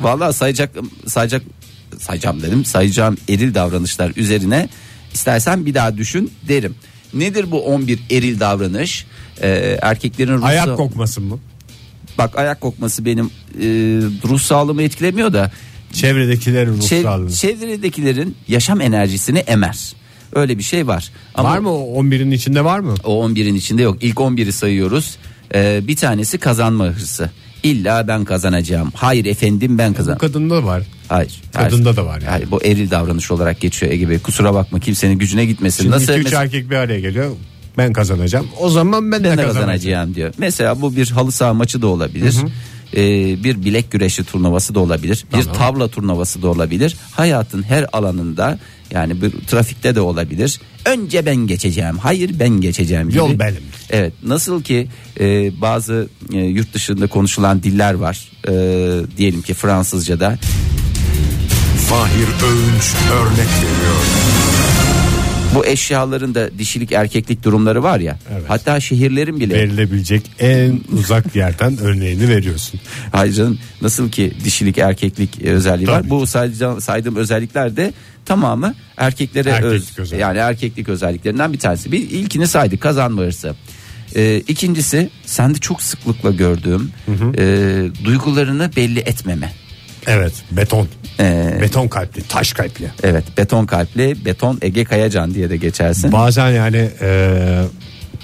vallahi 0.00 0.32
sayacak 0.34 0.70
sayacak 1.06 1.42
sayacağım 1.98 2.42
dedim. 2.42 2.64
Sayacağım 2.64 3.16
eril 3.28 3.54
davranışlar 3.54 4.12
üzerine 4.16 4.68
istersen 5.14 5.66
bir 5.66 5.74
daha 5.74 5.96
düşün 5.96 6.32
derim. 6.48 6.74
Nedir 7.14 7.50
bu 7.50 7.64
11 7.66 7.98
eril 8.10 8.40
davranış? 8.40 9.06
Ee, 9.42 9.78
erkeklerin 9.82 10.32
ruh 10.38 10.44
Ayak 10.44 10.76
kokmasın 10.76 11.24
mı? 11.24 11.38
Bak 12.18 12.38
ayak 12.38 12.60
kokması 12.60 13.04
benim 13.04 13.26
e, 13.26 13.62
ruh 14.28 14.40
sağlığımı 14.40 14.82
etkilemiyor 14.82 15.32
da 15.32 15.50
Çevredekilerin 15.92 16.72
ruh 16.72 16.82
çev- 16.82 17.02
sağlığını. 17.02 17.32
çevredekilerin 17.32 18.36
yaşam 18.48 18.80
enerjisini 18.80 19.38
emer. 19.38 19.92
Öyle 20.34 20.58
bir 20.58 20.62
şey 20.62 20.86
var. 20.86 21.10
Ama 21.34 21.50
Var 21.50 21.58
mı 21.58 21.70
o 21.72 22.02
11'in 22.04 22.30
içinde 22.30 22.64
var 22.64 22.78
mı? 22.78 22.94
O 23.04 23.28
11'in 23.28 23.54
içinde 23.54 23.82
yok. 23.82 23.96
İlk 24.00 24.16
11'i 24.16 24.52
sayıyoruz. 24.52 25.16
Ee, 25.54 25.80
bir 25.88 25.96
tanesi 25.96 26.38
kazanma 26.38 26.84
hırsı. 26.86 27.30
İlla 27.62 28.08
ben 28.08 28.24
kazanacağım. 28.24 28.90
Hayır 28.94 29.24
efendim 29.24 29.78
ben 29.78 29.92
Bu 29.92 29.96
kazan. 29.96 30.18
kadında 30.18 30.64
var. 30.64 30.82
Hayır. 31.08 31.40
Kadında 31.52 31.84
hayır. 31.88 31.96
da 31.96 32.06
var 32.06 32.14
yani. 32.20 32.30
Hayır, 32.30 32.50
bu 32.50 32.64
eril 32.64 32.90
davranış 32.90 33.30
olarak 33.30 33.60
geçiyor 33.60 33.92
Ege 33.92 34.08
Bey. 34.08 34.18
Kusura 34.18 34.54
bakma 34.54 34.80
kimsenin 34.80 35.18
gücüne 35.18 35.44
gitmesin. 35.46 35.82
Şimdi 35.82 35.96
Nasıl 35.96 36.12
2-3 36.12 36.22
mesela- 36.24 36.42
erkek 36.42 36.70
bir 36.70 36.76
araya 36.76 37.00
geliyor. 37.00 37.30
Ben 37.78 37.92
kazanacağım. 37.92 38.46
O 38.60 38.68
zaman 38.70 39.12
ben, 39.12 39.12
ben 39.12 39.24
de 39.24 39.28
kazanacağım. 39.28 39.54
kazanacağım 39.54 40.14
diyor. 40.14 40.34
Mesela 40.38 40.82
bu 40.82 40.96
bir 40.96 41.10
halı 41.10 41.32
saha 41.32 41.54
maçı 41.54 41.82
da 41.82 41.86
olabilir. 41.86 42.34
Ee, 42.96 43.44
bir 43.44 43.64
bilek 43.64 43.90
güreşi 43.90 44.24
turnuvası 44.24 44.74
da 44.74 44.80
olabilir. 44.80 45.24
Bir 45.36 45.42
tavla 45.44 45.88
turnuvası 45.88 46.42
da 46.42 46.48
olabilir. 46.48 46.96
Hayatın 47.12 47.62
her 47.62 47.86
alanında 47.92 48.58
yani 48.90 49.22
bir 49.22 49.30
trafikte 49.30 49.94
de 49.94 50.00
olabilir. 50.00 50.60
Önce 50.84 51.26
ben 51.26 51.36
geçeceğim. 51.36 51.98
Hayır 51.98 52.30
ben 52.40 52.48
geçeceğim 52.48 53.08
gibi. 53.08 53.18
Yol 53.18 53.38
benim. 53.38 53.62
Evet 53.90 54.12
nasıl 54.22 54.62
ki 54.62 54.88
e, 55.20 55.60
bazı 55.60 56.08
e, 56.32 56.38
yurt 56.38 56.74
dışında 56.74 57.06
konuşulan 57.06 57.62
diller 57.62 57.94
var. 57.94 58.28
E, 58.48 58.52
diyelim 59.16 59.42
ki 59.42 59.54
Fransızca'da 59.54 60.38
Fahir 61.88 62.28
Öğünç 62.46 62.94
örnek 63.12 63.48
veriyor. 63.48 64.23
Bu 65.54 65.66
eşyaların 65.66 66.34
da 66.34 66.58
dişilik 66.58 66.92
erkeklik 66.92 67.42
durumları 67.44 67.82
var 67.82 68.00
ya. 68.00 68.18
Evet. 68.32 68.44
Hatta 68.48 68.80
şehirlerin 68.80 69.40
bile 69.40 69.54
Verilebilecek 69.54 70.30
en 70.38 70.80
uzak 70.92 71.36
yerden 71.36 71.78
örneğini 71.78 72.28
veriyorsun. 72.28 72.80
Hayır 73.12 73.32
canım 73.32 73.58
nasıl 73.82 74.10
ki 74.10 74.32
dişilik 74.44 74.78
erkeklik 74.78 75.42
özelliği 75.42 75.88
var. 75.88 76.00
Tabii 76.00 76.10
Bu 76.10 76.26
sayacağım, 76.26 76.80
saydığım 76.80 77.16
özellikler 77.16 77.76
de 77.76 77.92
tamamı 78.24 78.74
erkeklere 78.96 79.48
Erkeklik 79.50 79.72
öz, 79.74 79.98
özelliği. 79.98 80.22
yani 80.22 80.38
erkeklik 80.38 80.88
özelliklerinden 80.88 81.52
bir 81.52 81.58
tanesi. 81.58 81.92
Bir 81.92 81.98
ilkini 82.10 82.46
saydık 82.46 82.80
kazanma 82.80 83.22
hırsı. 83.22 83.54
Ee, 84.16 84.42
ikincisi 84.48 85.10
sende 85.26 85.58
çok 85.58 85.82
sıklıkla 85.82 86.30
gördüğüm 86.30 86.90
e, 87.38 87.44
duygularını 88.04 88.70
belli 88.76 88.98
etmeme. 88.98 89.52
Evet 90.06 90.32
beton. 90.50 90.88
Ee, 91.20 91.58
Beton 91.60 91.88
kalpli 91.88 92.22
taş 92.28 92.52
kalpli. 92.52 92.90
evet 93.02 93.24
beton 93.38 93.66
kalpli 93.66 94.24
beton 94.24 94.58
Ege 94.62 94.84
Kayacan 94.84 95.34
diye 95.34 95.50
de 95.50 95.56
geçersin. 95.56 96.12
Bazen 96.12 96.50
yani 96.50 96.90
e, 97.00 97.38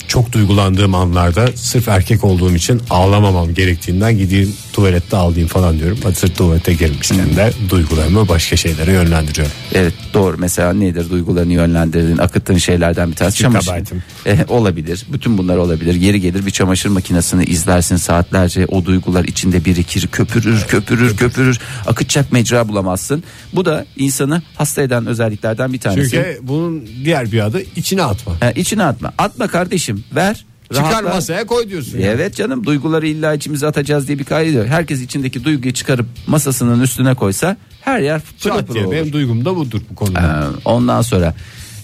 çok 0.08 0.32
duygulandığım 0.32 0.94
anlarda 0.94 1.48
sırf 1.54 1.88
erkek 1.88 2.24
olduğum 2.24 2.54
için 2.54 2.82
ağlamamam 2.90 3.54
gerektiğinden 3.54 4.18
gideyim 4.18 4.54
tuvalette 4.80 5.16
ağlayayım 5.16 5.48
falan 5.48 5.78
diyorum. 5.78 5.98
Hazır 6.02 6.28
tuvalete 6.28 6.72
girmişken 6.72 7.36
de 7.36 7.52
duygularımı 7.70 8.28
başka 8.28 8.56
şeylere 8.56 8.92
yönlendiriyorum. 8.92 9.52
Evet 9.74 9.94
doğru 10.14 10.36
mesela 10.38 10.72
nedir 10.72 11.10
duygularını 11.10 11.52
yönlendirdiğin 11.52 12.18
akıttığın 12.18 12.56
şeylerden 12.56 13.10
bir 13.10 13.16
tanesi 13.16 13.36
Küçük 13.36 13.44
çamaşır. 13.44 13.66
kabahatim. 13.66 14.02
E, 14.26 14.44
olabilir 14.48 15.06
bütün 15.12 15.38
bunlar 15.38 15.56
olabilir 15.56 15.94
yeri 15.94 16.20
gelir 16.20 16.46
bir 16.46 16.50
çamaşır 16.50 16.88
makinesini 16.88 17.44
izlersin 17.44 17.96
saatlerce 17.96 18.66
o 18.66 18.84
duygular 18.84 19.24
içinde 19.24 19.64
birikir 19.64 20.06
köpürür 20.06 20.64
köpürür 20.68 21.16
köpürür 21.16 21.58
akıtacak 21.86 22.32
mecra 22.32 22.68
bulamazsın. 22.68 23.22
Bu 23.52 23.64
da 23.64 23.86
insanı 23.96 24.42
hasta 24.54 24.82
eden 24.82 25.06
özelliklerden 25.06 25.72
bir 25.72 25.80
tanesi. 25.80 26.10
Çünkü 26.10 26.38
bunun 26.42 26.86
diğer 27.04 27.32
bir 27.32 27.40
adı 27.46 27.62
içine 27.76 28.02
atma. 28.02 28.32
Ha, 28.40 28.50
içine 28.50 28.84
atma 28.84 29.12
atma 29.18 29.48
kardeşim 29.48 30.04
ver. 30.14 30.44
Çıkar 30.74 31.02
masaya 31.02 31.46
koy 31.46 31.68
diyorsun. 31.68 31.92
yani. 31.98 32.04
Evet 32.04 32.34
canım 32.36 32.64
duyguları 32.66 33.06
illa 33.06 33.34
içimize 33.34 33.66
atacağız 33.66 34.08
diye 34.08 34.18
bir 34.18 34.24
kaydı 34.24 34.52
yok. 34.56 34.66
Herkes 34.66 35.00
içindeki 35.02 35.44
duyguyu 35.44 35.74
çıkarıp 35.74 36.06
masasının 36.26 36.80
üstüne 36.80 37.14
koysa 37.14 37.56
her 37.80 38.00
yer 38.00 38.20
pırıl 38.42 38.62
pırıl 38.62 38.84
olur. 38.84 38.92
benim 38.92 39.12
duygum 39.12 39.44
da 39.44 39.56
budur 39.56 39.80
bu 39.90 39.94
konuda. 39.94 40.20
Ee, 40.20 40.60
ondan 40.64 41.02
sonra 41.02 41.34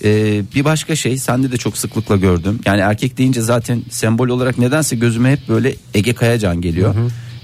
e, 0.05 0.43
bir 0.55 0.65
başka 0.65 0.97
şey 0.97 1.19
sende 1.19 1.53
de 1.53 1.57
çok 1.57 1.79
sıklıkla 1.79 2.17
gördüm. 2.17 2.61
Yani 2.67 2.81
erkek 2.81 3.19
deyince 3.19 3.41
zaten 3.41 3.83
sembol 3.91 4.29
olarak 4.29 4.59
nedense 4.59 4.97
gözüme 4.97 5.33
hep 5.33 5.49
böyle 5.49 5.75
Ege 5.95 6.15
Kayacan 6.15 6.61
geliyor. 6.61 6.95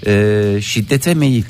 Ee, 0.07 0.59
şiddete 0.62 1.14
meyil. 1.14 1.44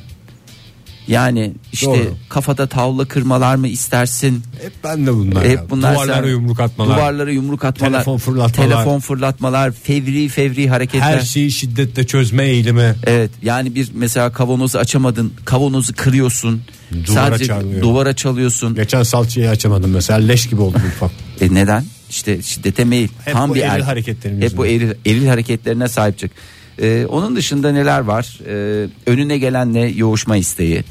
Yani 1.09 1.53
işte 1.73 1.87
Doğru. 1.87 2.15
kafada 2.29 2.67
tavla 2.67 3.05
kırmalar 3.05 3.57
mı 3.57 3.69
istersin? 3.69 4.43
Hep 4.63 4.73
ben 4.85 5.07
de 5.07 5.15
bunlar. 5.15 5.49
Hep 5.49 5.71
bunlar 5.71 5.95
Duvarlara 5.95 6.23
sen- 6.23 6.31
yumruk 6.31 6.61
atmalar. 6.61 6.97
Duvarlara 6.97 7.31
yumruk 7.31 7.65
atmalar. 7.65 7.93
Telefon 7.93 8.17
fırlatmalar. 8.19 8.69
Telefon 8.71 9.01
fırlatmalar, 9.01 9.73
fevri 9.73 10.29
fevri 10.29 10.69
hareketler. 10.69 11.01
Her 11.17 11.21
şeyi 11.21 11.51
şiddetle 11.53 12.07
çözme 12.07 12.45
eğilimi. 12.45 12.95
Evet 13.07 13.31
yani 13.43 13.75
bir 13.75 13.89
mesela 13.95 14.33
kavanozu 14.33 14.79
açamadın 14.79 15.33
kavanozu 15.45 15.93
kırıyorsun 15.97 16.63
Duvara 17.07 17.27
sadece 17.27 17.45
çalıyor. 17.47 17.83
duvara 17.83 18.17
çalıyorsun 18.17 18.75
Geçen 18.75 19.03
salçayı 19.03 19.51
açamadım 19.51 19.91
mesela 19.91 20.19
leş 20.19 20.47
gibi 20.49 20.61
oldu 20.61 20.79
mutfak. 20.85 21.11
e 21.41 21.55
neden 21.55 21.85
işte 22.11 22.43
şiddete 22.43 22.85
meyil 22.85 23.09
Hep 23.25 23.33
tam 23.35 23.51
bu 23.51 23.55
bir 23.55 23.61
eril 23.61 23.71
erkek. 23.71 23.87
hareketlerin 23.87 24.43
hep 24.43 24.57
bu 24.57 24.67
eril, 24.67 24.93
eril 25.07 25.27
hareketlerine 25.27 25.89
sahip 25.89 26.19
çık 26.19 26.31
Ee, 26.79 27.07
onun 27.09 27.37
dışında 27.37 27.73
neler 27.73 28.01
var 28.01 28.39
Ee, 28.47 28.87
önüne 29.07 29.39
gelenle 29.39 29.81
yoğuşma 29.81 30.37
isteği 30.37 30.85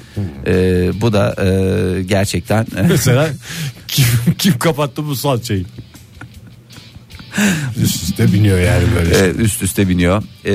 Ee, 0.47 0.91
bu 1.01 1.13
da 1.13 1.35
e, 1.45 2.03
gerçekten 2.03 2.65
mesela 2.89 3.29
kim, 3.87 4.05
kim 4.37 4.59
kapattı 4.59 5.05
bu 5.05 5.15
salçayı? 5.15 5.65
Üst 7.83 8.03
üste 8.03 8.33
biniyor 8.33 8.59
yani 8.59 8.83
böyle. 8.95 9.27
e, 9.27 9.31
üst 9.31 9.63
üste 9.63 9.89
biniyor 9.89 10.23
Ee, 10.45 10.53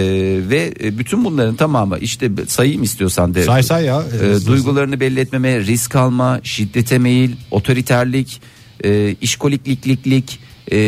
ve 0.51 0.75
e, 0.85 0.99
bütün 0.99 1.25
bunların 1.25 1.55
tamamı 1.57 1.99
işte 1.99 2.31
sayayım 2.47 2.83
istiyorsan 2.83 3.35
de 3.35 3.43
Say 3.45 3.63
say 3.63 3.85
ya. 3.85 4.03
E, 4.23 4.47
duygularını 4.47 5.01
belli 5.01 5.21
etmeme, 5.21 5.61
risk 5.61 5.97
alma, 5.97 6.41
şiddete 6.43 6.99
meyil, 6.99 7.33
otoriterlik, 7.51 8.41
e, 8.85 9.17
işkolikliklik, 9.21 10.41
e, 10.73 10.79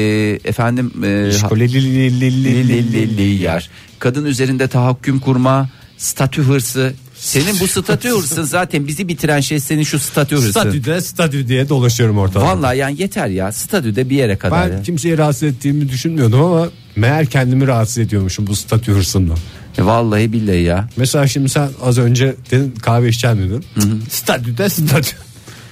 efendim 0.45 0.93
e, 1.05 1.31
yer. 3.41 3.71
Kadın 3.99 4.25
üzerinde 4.25 4.69
tahakküm 4.69 5.21
kurma, 5.21 5.69
statü 5.97 6.43
hırsı. 6.43 6.93
Senin 7.15 7.61
bu 7.61 7.67
statü 7.67 8.09
hırsın 8.09 8.43
zaten 8.43 8.87
bizi 8.87 9.09
bitiren 9.09 9.41
şey 9.41 9.61
senin 9.61 9.83
şu 9.83 9.99
statü 9.99 10.37
hırsın. 10.37 10.51
Statüde 10.51 11.01
statü 11.01 11.49
diye 11.49 11.69
dolaşıyorum 11.69 12.19
ortada. 12.19 12.45
Vallahi 12.45 12.79
yani 12.79 13.01
yeter 13.03 13.27
ya 13.27 13.53
statüde 13.53 14.11
bir 14.11 14.17
yere 14.17 14.37
kadar. 14.37 14.71
Ben 14.71 14.77
ya. 14.77 14.83
kimseyi 14.83 15.19
rahatsız 15.19 15.43
ettiğimi 15.43 15.89
düşünmüyordum 15.89 16.43
ama 16.43 16.69
meğer 16.97 17.27
kendimi 17.27 17.67
rahatsız 17.67 17.99
ediyormuşum 17.99 18.47
bu 18.47 18.57
statü 18.57 18.93
hırsından. 18.93 19.37
E, 19.79 19.85
Vallahi 19.85 20.33
billahi 20.33 20.63
ya. 20.63 20.89
Mesela 20.97 21.27
şimdi 21.27 21.49
sen 21.49 21.69
az 21.83 21.99
önce 21.99 22.35
dedin 22.51 22.75
kahve 22.83 23.09
içeceğim 23.09 23.39
dedin. 23.39 23.65
Statüde 24.11 24.69
statü. 24.69 25.17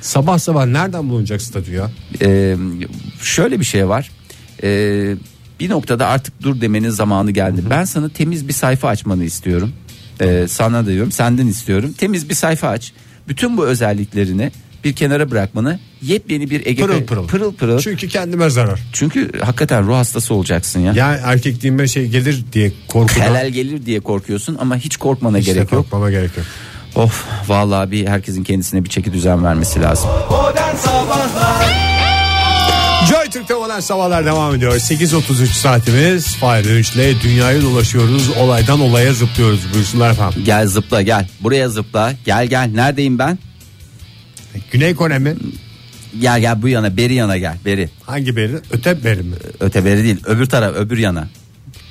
Sabah 0.07 0.39
sabah 0.39 0.67
nereden 0.67 1.09
bulunacak 1.09 1.43
statü 1.43 1.73
ya? 1.73 1.91
Ee, 2.23 2.57
şöyle 3.23 3.61
bir 3.61 3.65
şey 3.65 3.89
var. 3.89 4.11
Ee, 4.63 5.15
bir 5.61 5.71
noktada 5.71 6.07
artık 6.07 6.43
dur 6.43 6.61
demenin 6.61 6.91
zamanı 6.91 7.31
geldi. 7.31 7.63
Ben 7.71 7.85
sana 7.85 8.09
temiz 8.09 8.49
bir 8.49 8.53
sayfa 8.53 8.89
açmanı 8.89 9.25
istiyorum. 9.25 9.73
Ee, 10.21 10.47
sana 10.49 10.83
da 10.87 10.91
diyorum 10.91 11.13
senden 11.13 11.47
istiyorum. 11.47 11.93
Temiz 11.99 12.29
bir 12.29 12.35
sayfa 12.35 12.69
aç. 12.69 12.93
Bütün 13.29 13.57
bu 13.57 13.67
özelliklerini 13.67 14.51
bir 14.85 14.93
kenara 14.93 15.31
bırakmanı 15.31 15.79
yepyeni 16.03 16.51
bir 16.51 16.67
Ege 16.67 16.83
Pırıl 16.83 17.03
pırıl. 17.07 17.27
pırıl 17.27 17.55
pırıl. 17.55 17.79
Çünkü 17.81 18.09
kendime 18.09 18.51
zarar. 18.51 18.81
Çünkü 18.93 19.31
hakikaten 19.41 19.87
ruh 19.87 19.95
hastası 19.95 20.35
olacaksın 20.35 20.81
ya. 20.81 20.93
Yani 20.97 21.19
erkekliğime 21.25 21.89
şey 21.89 22.09
gelir 22.09 22.45
diye 22.53 22.73
korkudan. 22.89 23.21
Helal 23.21 23.49
gelir 23.51 23.87
diye 23.87 24.01
korkuyorsun 24.01 24.57
ama 24.61 24.77
hiç 24.77 24.97
korkmana 24.97 25.39
İşte 25.39 25.53
gerek 25.53 25.73
yok. 25.73 25.83
korkmama 25.83 26.11
gerek 26.11 26.37
yok. 26.37 26.47
Of 26.97 27.25
vallahi 27.49 27.91
bir 27.91 28.07
herkesin 28.07 28.45
kendisine 28.45 28.85
bir 28.85 28.89
çeki 28.91 29.13
düzen 29.13 29.45
vermesi 29.45 29.81
lazım. 29.83 30.11
Joy 33.11 33.31
Türk'te 33.31 33.55
olan 33.55 33.81
sabahlar 33.81 34.25
devam 34.27 34.55
ediyor. 34.55 34.73
8.33 34.73 35.47
saatimiz. 35.47 36.37
Fahir 36.37 36.65
Öğünç'le 36.67 37.23
dünyayı 37.23 37.63
dolaşıyoruz. 37.63 38.31
Olaydan 38.31 38.81
olaya 38.81 39.13
zıplıyoruz. 39.13 39.61
Buyursunlar 39.75 40.11
efendim. 40.11 40.43
Gel 40.45 40.67
zıpla 40.67 41.03
gel. 41.03 41.29
Buraya 41.41 41.69
zıpla. 41.69 42.13
Gel 42.25 42.47
gel. 42.47 42.71
Neredeyim 42.75 43.19
ben? 43.19 43.39
Güney 44.73 44.95
Kore 44.95 45.19
mi? 45.19 45.35
Gel 46.21 46.41
gel 46.41 46.63
bu 46.63 46.69
yana 46.69 46.97
beri 46.97 47.15
yana 47.15 47.37
gel 47.37 47.57
beri. 47.65 47.91
Hangi 48.03 48.37
beri? 48.37 48.57
Öte 48.71 49.05
beri 49.05 49.23
mi? 49.23 49.37
Öte 49.61 49.85
beri 49.85 50.05
değil 50.05 50.17
öbür 50.25 50.47
taraf 50.47 50.75
öbür 50.77 50.99
yana. 50.99 51.29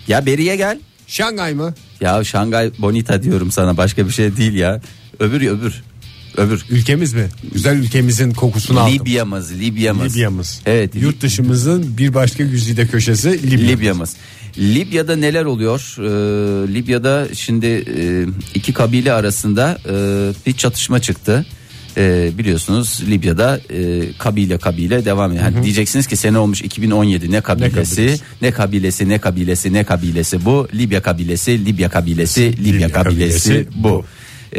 Ya 0.08 0.26
beriye 0.26 0.56
gel. 0.56 0.80
Şangay 1.08 1.54
mı? 1.54 1.74
Ya 2.02 2.24
Şangay 2.24 2.72
Bonita 2.80 3.24
diyorum 3.24 3.52
sana 3.52 3.78
başka 3.78 4.08
bir 4.08 4.12
şey 4.12 4.38
değil 4.38 4.54
ya. 4.54 4.82
Öbür 5.20 5.42
öbür. 5.42 5.84
Öbür. 6.38 6.66
Ülkemiz 6.70 7.14
mi? 7.14 7.28
Güzel 7.54 7.78
ülkemizin 7.78 8.32
kokusunu 8.32 8.80
aldım. 8.80 8.94
Libya'mız 8.94 9.60
Libya'mız. 9.60 10.16
Libya'mız. 10.16 10.62
Evet. 10.66 10.96
Yurt 10.96 11.22
dışımızın 11.22 11.98
bir 11.98 12.14
başka 12.14 12.44
güzide 12.44 12.88
köşesi 12.88 13.52
Libya. 13.52 13.68
Libya'mız. 13.68 14.16
Libya'da 14.58 15.16
neler 15.16 15.46
oluyor? 15.46 15.96
Ee, 16.00 16.74
Libya'da 16.74 17.28
şimdi 17.34 17.66
e, 17.68 18.26
iki 18.56 18.74
kabile 18.74 19.14
arasında 19.14 19.78
e, 19.90 19.94
bir 20.46 20.54
çatışma 20.58 21.00
çıktı. 21.00 21.46
E, 21.98 22.32
biliyorsunuz 22.38 23.02
Libya'da 23.10 23.60
e, 23.70 24.02
kabile 24.18 24.58
kabile 24.58 25.06
devam 25.06 25.32
ediyor. 25.32 25.46
Yani 25.46 25.64
diyeceksiniz 25.64 26.08
ki 26.08 26.16
sene 26.16 26.38
olmuş 26.38 26.62
2017 26.62 27.32
ne 27.32 27.42
kabilesi 27.42 27.96
kabilesi? 27.96 28.24
ne 28.42 28.52
kabilesi 28.52 29.10
ne 29.10 29.18
kabilesi 29.18 29.74
ne 29.74 29.84
kabilesi 29.84 30.46
bu 30.46 30.68
Libya 30.74 31.02
kabilesi 31.02 31.66
Libya 31.66 31.90
kabilesi 31.90 32.58
Libya, 32.58 32.74
Libya 32.74 32.90
kabilesi, 32.92 33.50
kabilesi 33.50 33.68
bu. 33.76 33.90
bu. 33.90 34.06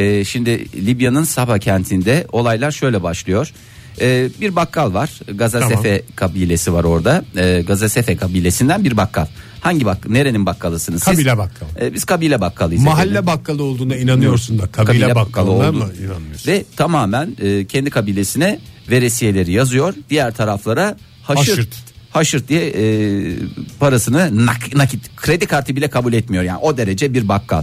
E, 0.01 0.25
şimdi 0.25 0.87
Libya'nın 0.87 1.25
Sabah 1.25 1.59
kentinde 1.59 2.27
olaylar 2.33 2.70
şöyle 2.70 3.03
başlıyor. 3.03 3.53
E, 4.00 4.28
bir 4.40 4.56
bakkal 4.56 4.94
var. 4.94 5.11
Gazasefe 5.35 6.02
kabilesi 6.16 6.72
var 6.72 6.85
orada. 6.85 7.24
E, 7.37 7.62
Gazasefe 7.66 8.16
kabilesinden 8.16 8.85
bir 8.85 8.96
bakkal. 8.96 9.26
Hangi 9.61 9.85
bak? 9.85 10.09
Nerenin 10.09 10.46
bakkalısınız 10.46 11.02
siz? 11.02 11.12
Kabile 11.14 11.38
bakkalı. 11.38 11.68
E, 11.80 11.94
biz 11.94 12.04
kabile 12.04 12.40
bakkalıyız. 12.40 12.82
Mahalle 12.82 13.11
efendim. 13.11 13.26
bakkalı 13.26 13.62
olduğuna 13.62 13.96
inanıyorsun 13.96 14.59
da 14.59 14.66
kabile, 14.66 15.00
Kabile 15.00 15.14
bakkalı 15.14 15.46
mı 15.46 15.52
oldu. 15.52 15.92
inanmıyorsun? 16.04 16.52
Ve 16.52 16.64
tamamen 16.76 17.37
e, 17.42 17.64
kendi 17.66 17.90
kabilesine 17.90 18.59
veresiyeleri 18.90 19.52
yazıyor. 19.52 19.94
Diğer 20.11 20.35
taraflara 20.35 20.96
haşırt. 21.22 21.48
Haşırt. 21.59 21.74
Haşırt 22.11 22.48
diye 22.48 22.62
e, 22.68 23.37
parasını 23.80 24.18
nak- 24.18 24.78
nakit 24.78 25.16
kredi 25.16 25.46
kartı 25.46 25.76
bile 25.76 25.88
kabul 25.88 26.12
etmiyor 26.12 26.44
yani 26.44 26.59
o 26.59 26.76
derece 26.76 27.14
bir 27.14 27.28
bakkal. 27.28 27.62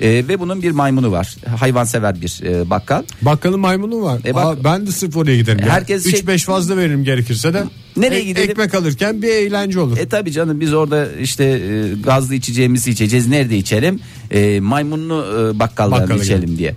E, 0.00 0.08
ve 0.28 0.40
bunun 0.40 0.62
bir 0.62 0.70
maymunu 0.70 1.12
var. 1.12 1.36
Hayvansever 1.58 2.20
bir 2.20 2.40
e, 2.44 2.70
bakkal. 2.70 3.02
Bakkalın 3.22 3.60
maymunu 3.60 4.02
var. 4.02 4.20
E 4.26 4.34
bak- 4.34 4.44
Aa, 4.60 4.64
ben 4.64 4.86
de 4.86 4.90
sırf 4.92 5.16
oraya 5.16 5.36
giderim. 5.36 5.58
ya. 5.66 5.72
Herkes 5.72 6.10
şey- 6.10 6.20
3-5 6.20 6.44
fazla 6.44 6.76
veririm 6.76 7.04
gerekirse 7.04 7.54
de. 7.54 7.64
Nereye 7.96 8.20
Ek- 8.20 8.28
gidelim? 8.28 8.50
Ekmek 8.50 8.74
alırken 8.74 9.22
bir 9.22 9.28
eğlence 9.28 9.80
olur. 9.80 9.98
E 9.98 10.08
tabi 10.08 10.32
canım 10.32 10.60
biz 10.60 10.74
orada 10.74 11.12
işte 11.12 11.44
e, 11.44 11.94
gazlı 12.04 12.34
içeceğimizi 12.34 12.90
içeceğiz. 12.90 13.28
Nerede 13.28 13.56
içelim? 13.56 14.00
E, 14.30 14.60
maymunlu 14.60 15.26
e, 15.54 15.58
bakkaldan 15.58 16.00
Bakkala 16.02 16.22
içelim 16.22 16.58
diye. 16.58 16.74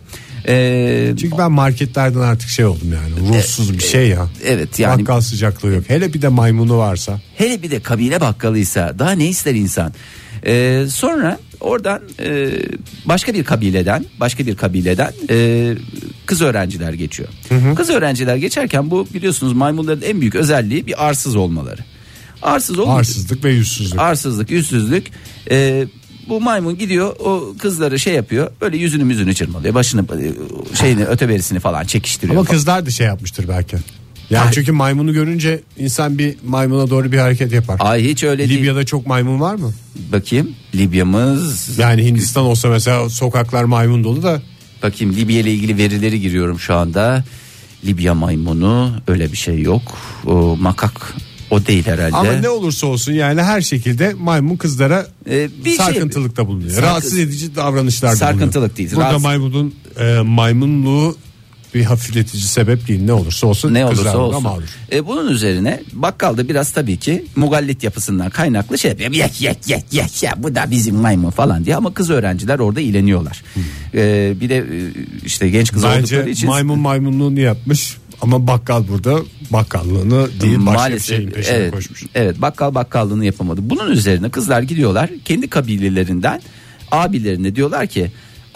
E, 0.47 1.13
Çünkü 1.21 1.37
ben 1.37 1.51
marketlerden 1.51 2.19
artık 2.19 2.49
şey 2.49 2.65
oldum 2.65 2.87
yani. 2.93 3.29
Ruhsuz 3.37 3.73
bir 3.73 3.83
şey 3.83 4.07
ya. 4.07 4.27
evet 4.45 4.79
yani 4.79 5.01
Bakkal 5.01 5.21
sıcaklığı 5.21 5.73
yok. 5.73 5.83
Hele 5.87 6.13
bir 6.13 6.21
de 6.21 6.27
maymunu 6.27 6.77
varsa. 6.77 7.19
Hele 7.37 7.63
bir 7.63 7.71
de 7.71 7.79
kabile 7.79 8.21
bakkalıysa 8.21 8.95
daha 8.99 9.11
ne 9.11 9.27
ister 9.27 9.55
insan? 9.55 9.93
Ee, 10.45 10.85
sonra 10.89 11.39
oradan 11.59 12.01
e, 12.19 12.49
başka 13.05 13.33
bir 13.33 13.43
kabileden 13.43 14.05
başka 14.19 14.45
bir 14.45 14.55
kabileden 14.55 15.13
e, 15.29 15.75
kız 16.25 16.41
öğrenciler 16.41 16.93
geçiyor. 16.93 17.29
Kız 17.75 17.89
öğrenciler 17.89 18.35
geçerken 18.35 18.91
bu 18.91 19.07
biliyorsunuz 19.13 19.53
maymunların 19.53 20.01
en 20.01 20.21
büyük 20.21 20.35
özelliği 20.35 20.87
bir 20.87 21.07
arsız 21.07 21.35
olmaları. 21.35 21.81
Arsız 22.41 22.79
olunca 22.79 22.93
Arsızlık 22.93 23.43
ve 23.43 23.51
yüzsüzlük. 23.51 23.99
arsızlık, 23.99 24.51
yüzsüzlük. 24.51 25.07
E, 25.51 25.87
bu 26.29 26.41
maymun 26.41 26.77
gidiyor 26.77 27.15
o 27.19 27.53
kızları 27.59 27.99
şey 27.99 28.13
yapıyor 28.13 28.51
böyle 28.61 28.77
yüzünü 28.77 29.03
müzünü 29.03 29.35
çırmalıyor 29.35 29.73
başını 29.73 30.01
e, 30.01 30.75
şeyini 30.75 31.05
öteberisini 31.05 31.59
falan 31.59 31.85
çekiştiriyor. 31.85 32.37
Ama 32.39 32.45
kızlar 32.49 32.85
da 32.85 32.89
şey 32.89 33.07
yapmıştır 33.07 33.47
belki. 33.47 33.77
Yani 34.29 34.45
Ay, 34.45 34.51
çünkü 34.51 34.71
maymunu 34.71 35.13
görünce 35.13 35.61
insan 35.77 36.17
bir 36.17 36.35
maymuna 36.47 36.89
doğru 36.89 37.11
bir 37.11 37.17
hareket 37.17 37.51
yapar. 37.51 37.77
Ay 37.79 38.03
hiç 38.03 38.23
öyle 38.23 38.49
değil. 38.49 38.59
Libya'da 38.59 38.85
çok 38.85 39.07
maymun 39.07 39.39
var 39.39 39.55
mı? 39.55 39.73
Bakayım 40.11 40.49
Libya'mız. 40.75 41.77
Yani 41.79 42.05
Hindistan 42.05 42.43
olsa 42.45 42.69
mesela 42.69 43.09
sokaklar 43.09 43.63
maymun 43.63 44.03
dolu 44.03 44.23
da 44.23 44.41
Bakayım 44.83 45.15
Libya 45.15 45.39
ile 45.39 45.53
ilgili 45.53 45.77
verileri 45.77 46.21
giriyorum 46.21 46.59
şu 46.59 46.75
anda. 46.75 47.23
Libya 47.85 48.13
maymunu 48.15 48.91
öyle 49.07 49.31
bir 49.31 49.37
şey 49.37 49.61
yok. 49.61 49.81
O, 50.25 50.57
makak 50.59 51.13
o 51.51 51.65
değil 51.65 51.85
herhalde. 51.85 52.15
ama 52.15 52.31
ne 52.31 52.49
olursa 52.49 52.87
olsun 52.87 53.13
yani 53.13 53.41
her 53.43 53.61
şekilde 53.61 54.13
maymun 54.13 54.55
kızlara 54.55 55.07
Ee, 55.29 55.49
bir 55.59 55.65
şey- 55.65 55.75
sarkıntılıkta 55.77 56.47
bulunuyor. 56.47 56.69
Sarkı- 56.71 56.85
Rahatsız 56.87 57.17
edici 57.19 57.55
davranışlarda 57.55 58.15
Sarkıntılık 58.15 58.55
bulunuyor. 58.55 58.75
değil, 58.77 58.91
Burada 58.91 59.05
rahatsız- 59.09 59.23
maymunun 59.23 59.73
e, 59.99 60.19
maymunluğu 60.21 61.15
bir 61.77 61.83
hafifletici 61.83 62.43
sebep 62.43 62.87
değil. 62.87 63.01
Ne 63.01 63.13
olursa 63.13 63.47
olsun 63.47 63.73
ne 63.73 63.85
olursa 63.85 64.17
olsun. 64.17 64.43
mağdur. 64.43 64.63
E, 64.91 65.07
bunun 65.07 65.31
üzerine 65.31 65.81
bakkalda 65.93 66.49
biraz 66.49 66.71
tabii 66.71 66.97
ki 66.97 67.25
mugallit 67.35 67.83
yapısından 67.83 68.29
kaynaklı 68.29 68.77
şey 68.77 68.91
yapıyor. 68.91 69.11
Yek 69.11 69.41
yek 69.41 69.57
yek 69.67 69.85
yek 69.91 70.23
ya 70.23 70.33
bu 70.37 70.55
da 70.55 70.71
bizim 70.71 70.95
maymun 70.95 71.29
falan 71.29 71.65
diye 71.65 71.75
ama 71.75 71.93
kız 71.93 72.09
öğrenciler 72.09 72.59
orada 72.59 72.81
ileniyorlar. 72.81 73.43
E, 73.93 74.33
bir 74.41 74.49
de 74.49 74.57
e, 74.57 74.63
işte 75.25 75.49
genç 75.49 75.71
kız 75.71 75.83
Bence 75.83 75.97
oldukları 75.97 76.29
için 76.29 76.49
maymun 76.49 76.79
maymunluğunu 76.79 77.39
yapmış 77.39 77.97
ama 78.21 78.47
bakkal 78.47 78.87
burada 78.87 79.19
bakkallığını 79.49 80.41
değil 80.41 80.65
başka 80.65 80.93
bir 80.93 80.99
şeyin 80.99 81.29
peşine 81.29 81.55
evet, 81.55 81.73
koşmuş. 81.73 82.03
Evet 82.15 82.41
bakkal 82.41 82.75
bakkallığını 82.75 83.25
yapamadı. 83.25 83.61
Bunun 83.63 83.91
üzerine 83.91 84.29
kızlar 84.29 84.61
gidiyorlar 84.61 85.09
kendi 85.25 85.47
kabilelerinden 85.47 86.41
abilerine 86.91 87.55
diyorlar 87.55 87.87
ki 87.87 88.11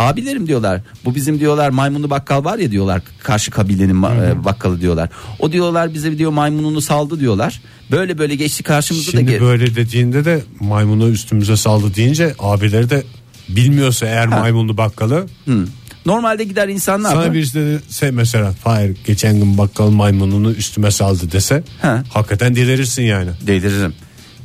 abilerim 0.10 0.48
diyorlar 0.48 0.82
bu 1.06 1.16
bizim 1.16 1.40
diyorlar 1.40 1.70
maymunlu 1.70 2.10
bakkal 2.10 2.44
var 2.46 2.58
ya 2.58 2.72
diyorlar 2.72 3.02
karşı 3.24 3.52
kabilenin 3.52 4.04
e, 4.04 4.46
bakkalı 4.46 4.82
diyorlar. 4.82 5.10
O 5.40 5.52
diyorlar 5.52 5.94
bize 5.94 6.18
diyor 6.18 6.32
maymununu 6.32 6.82
saldı 6.82 7.20
diyorlar. 7.20 7.62
Böyle 7.92 8.18
böyle 8.18 8.36
geçti 8.36 8.64
karşımıza 8.64 9.14
da 9.14 9.18
Şimdi 9.18 9.42
böyle 9.42 9.76
dediğinde 9.76 10.26
de 10.26 10.42
maymunu 10.60 11.10
üstümüze 11.10 11.58
saldı 11.58 11.96
deyince 11.96 12.36
abileri 12.40 12.90
de 12.90 13.04
bilmiyorsa 13.50 14.06
eğer 14.06 14.28
maymunlu 14.28 14.78
bakkalı 14.78 15.28
Hı. 15.46 15.66
Normalde 16.06 16.44
gider 16.44 16.68
insanlar 16.68 17.12
sana 17.12 17.34
birisi 17.34 17.56
de 17.56 17.80
şey 17.90 18.12
mesela 18.12 18.54
hayır 18.64 18.98
geçen 19.06 19.36
gün 19.40 19.58
bakkal 19.58 19.90
maymununu 19.90 20.52
üstüme 20.52 20.92
saldı 20.92 21.32
dese 21.32 21.64
Ha. 21.82 22.04
hakikaten 22.10 22.56
delirirsin 22.56 23.04
yani. 23.04 23.30
deliririm. 23.48 23.94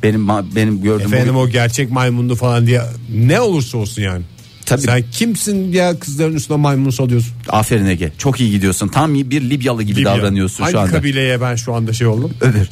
Benim 0.03 0.21
ma- 0.25 0.55
benim 0.55 0.81
gördüğüm 0.81 1.13
Efendim 1.13 1.35
o 1.37 1.49
gerçek 1.49 1.91
maymundu 1.91 2.35
falan 2.35 2.67
diye 2.67 2.81
ne 3.15 3.41
olursa 3.41 3.77
olsun 3.77 4.01
yani. 4.01 4.23
Tabii. 4.67 4.81
Sen 4.81 5.03
kimsin 5.11 5.71
ya 5.71 5.99
kızların 5.99 6.35
üstüne 6.35 6.57
maymun 6.57 6.89
salıyorsun? 6.89 7.33
Aferin 7.49 7.85
Ege. 7.85 8.11
Çok 8.17 8.39
iyi 8.39 8.51
gidiyorsun. 8.51 8.87
Tam 8.87 9.13
bir 9.13 9.41
Libyalı 9.49 9.83
gibi 9.83 9.99
Libya. 9.99 10.17
davranıyorsun 10.17 10.63
Hangi 10.63 10.71
şu 10.71 10.79
anda. 10.79 10.91
kabileye 10.91 11.41
ben 11.41 11.55
şu 11.55 11.73
anda 11.73 11.93
şey 11.93 12.07
oldum? 12.07 12.31
Öbür 12.41 12.69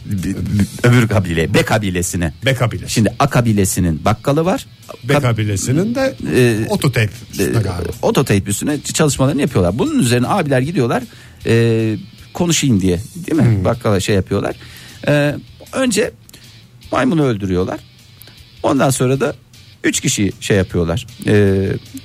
öbür 0.84 1.08
kabile, 1.08 1.54
B 1.54 1.64
kabilesine. 1.64 2.34
B 2.46 2.54
kabilesi. 2.56 2.94
Şimdi 2.94 3.14
A 3.20 3.30
kabilesinin 3.30 4.06
bakkalı 4.06 4.46
var. 4.46 4.66
B 5.04 5.14
Kab- 5.14 5.22
kabilesinin 5.22 5.96
de 5.96 6.16
Ee, 6.36 6.66
ototeyp 6.70 7.10
üstüne 7.32 7.48
e, 7.58 7.62
galiba. 7.62 7.92
ototeyp 8.02 8.48
üstüne 8.48 8.82
çalışmalarını 8.82 9.42
yapıyorlar. 9.42 9.80
Bunun 9.80 10.00
üzerine 10.00 10.28
abiler 10.28 10.60
gidiyorlar 10.62 11.04
e, 11.46 11.96
konuşayım 12.34 12.82
diye 12.82 13.00
değil 13.16 13.42
mi? 13.42 13.56
Hmm. 13.58 13.66
Bakkala 13.66 14.00
şey 14.00 14.16
yapıyorlar. 14.16 14.56
E, 15.08 15.36
önce 15.74 16.12
maymunu 16.92 17.24
öldürüyorlar. 17.24 17.80
Ondan 18.64 18.90
sonra 18.90 19.20
da 19.20 19.36
üç 19.86 20.00
kişi 20.00 20.32
şey 20.40 20.58
yapıyorlar. 20.58 21.08
E, 21.28 21.32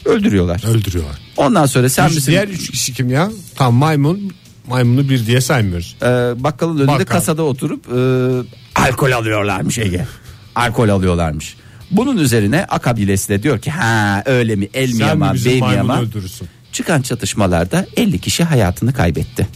öldürüyorlar. 0.04 0.62
Öldürüyorlar. 0.74 1.18
Ondan 1.36 1.66
sonra 1.66 1.88
sen 1.88 2.08
Üç- 2.08 2.14
misin? 2.14 2.30
diğer 2.32 2.48
üç 2.48 2.70
kişi 2.70 2.92
kim 2.94 3.10
ya? 3.10 3.30
Tam 3.54 3.74
maymun. 3.74 4.32
Maymunu 4.68 5.08
bir 5.08 5.26
diye 5.26 5.40
saymıyoruz. 5.40 5.96
e, 6.02 6.06
bakkalın 6.44 6.76
önünde 6.78 6.86
Bakkal. 6.88 7.04
kasada 7.04 7.42
oturup 7.42 7.86
e, 7.86 8.00
alkol 8.80 9.10
alıyorlarmış 9.12 9.78
Ege. 9.78 10.06
alkol 10.54 10.88
alıyorlarmış. 10.88 11.56
Bunun 11.90 12.16
üzerine 12.18 12.64
A 12.68 12.78
kabilesi 12.78 13.28
de 13.28 13.42
diyor 13.42 13.58
ki 13.58 13.70
ha 13.70 14.22
öyle 14.26 14.56
mi 14.56 14.68
el 14.74 14.92
mi 14.92 15.00
yaman 15.02 15.36
bey 15.44 15.54
mi 15.54 15.60
maymunu 15.60 15.76
yaman. 15.76 16.00
öldürürsün? 16.04 16.48
Çıkan 16.72 17.02
çatışmalarda 17.02 17.86
50 17.96 18.18
kişi 18.18 18.44
hayatını 18.44 18.92
kaybetti. 18.92 19.48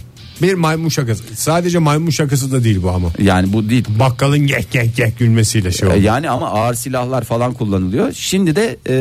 Bir 0.43 0.55
maymun 0.55 0.89
şakası. 0.89 1.23
Sadece 1.35 1.79
maymun 1.79 2.11
şakası 2.11 2.53
da 2.53 2.65
değil 2.65 2.83
bu 2.83 2.91
ama. 2.91 3.09
Yani 3.19 3.53
bu 3.53 3.69
değil. 3.69 3.85
Bakkalın 3.99 4.39
gek 4.39 4.73
gek 4.73 4.97
gek 4.97 5.19
gülmesiyle 5.19 5.73
şey 5.73 5.89
E, 5.89 5.93
oldu. 5.93 6.01
Yani 6.03 6.31
ama 6.31 6.51
ağır 6.51 6.75
silahlar 6.75 7.25
falan 7.25 7.53
kullanılıyor. 7.55 8.13
Şimdi 8.13 8.57
de 8.57 8.77
e, 8.89 8.97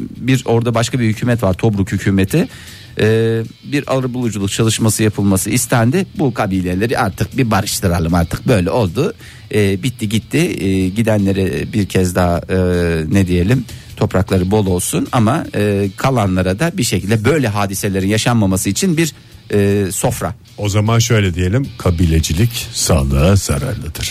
bir 0.00 0.42
orada 0.46 0.74
başka 0.74 0.98
bir 0.98 1.08
hükümet 1.08 1.42
var 1.42 1.54
Tobruk 1.54 1.92
hükümeti. 1.92 2.48
E, 3.00 3.40
bir 3.72 3.84
arabuluculuk 3.96 4.50
çalışması 4.50 5.02
yapılması 5.02 5.50
istendi. 5.50 6.06
Bu 6.18 6.34
kabileleri 6.34 6.98
artık 6.98 7.36
bir 7.36 7.50
barıştıralım 7.50 8.14
artık 8.14 8.48
böyle 8.48 8.70
oldu. 8.70 9.14
E, 9.54 9.82
bitti 9.82 10.08
gitti. 10.08 10.38
E, 10.38 10.88
gidenlere 10.88 11.72
bir 11.72 11.86
kez 11.86 12.14
daha 12.14 12.38
e, 12.38 12.56
ne 13.12 13.26
diyelim 13.26 13.64
toprakları 13.96 14.50
bol 14.50 14.66
olsun 14.66 15.06
ama 15.12 15.46
e, 15.54 15.88
kalanlara 15.96 16.58
da 16.58 16.72
bir 16.74 16.82
şekilde 16.82 17.24
böyle 17.24 17.48
hadiselerin 17.48 18.08
yaşanmaması 18.08 18.70
için 18.70 18.96
bir 18.96 19.12
e, 19.52 19.86
sofra. 19.92 20.34
O 20.58 20.68
zaman 20.68 20.98
şöyle 20.98 21.34
diyelim 21.34 21.68
kabilecilik 21.78 22.68
sağlığa 22.72 23.36
zararlıdır. 23.36 24.10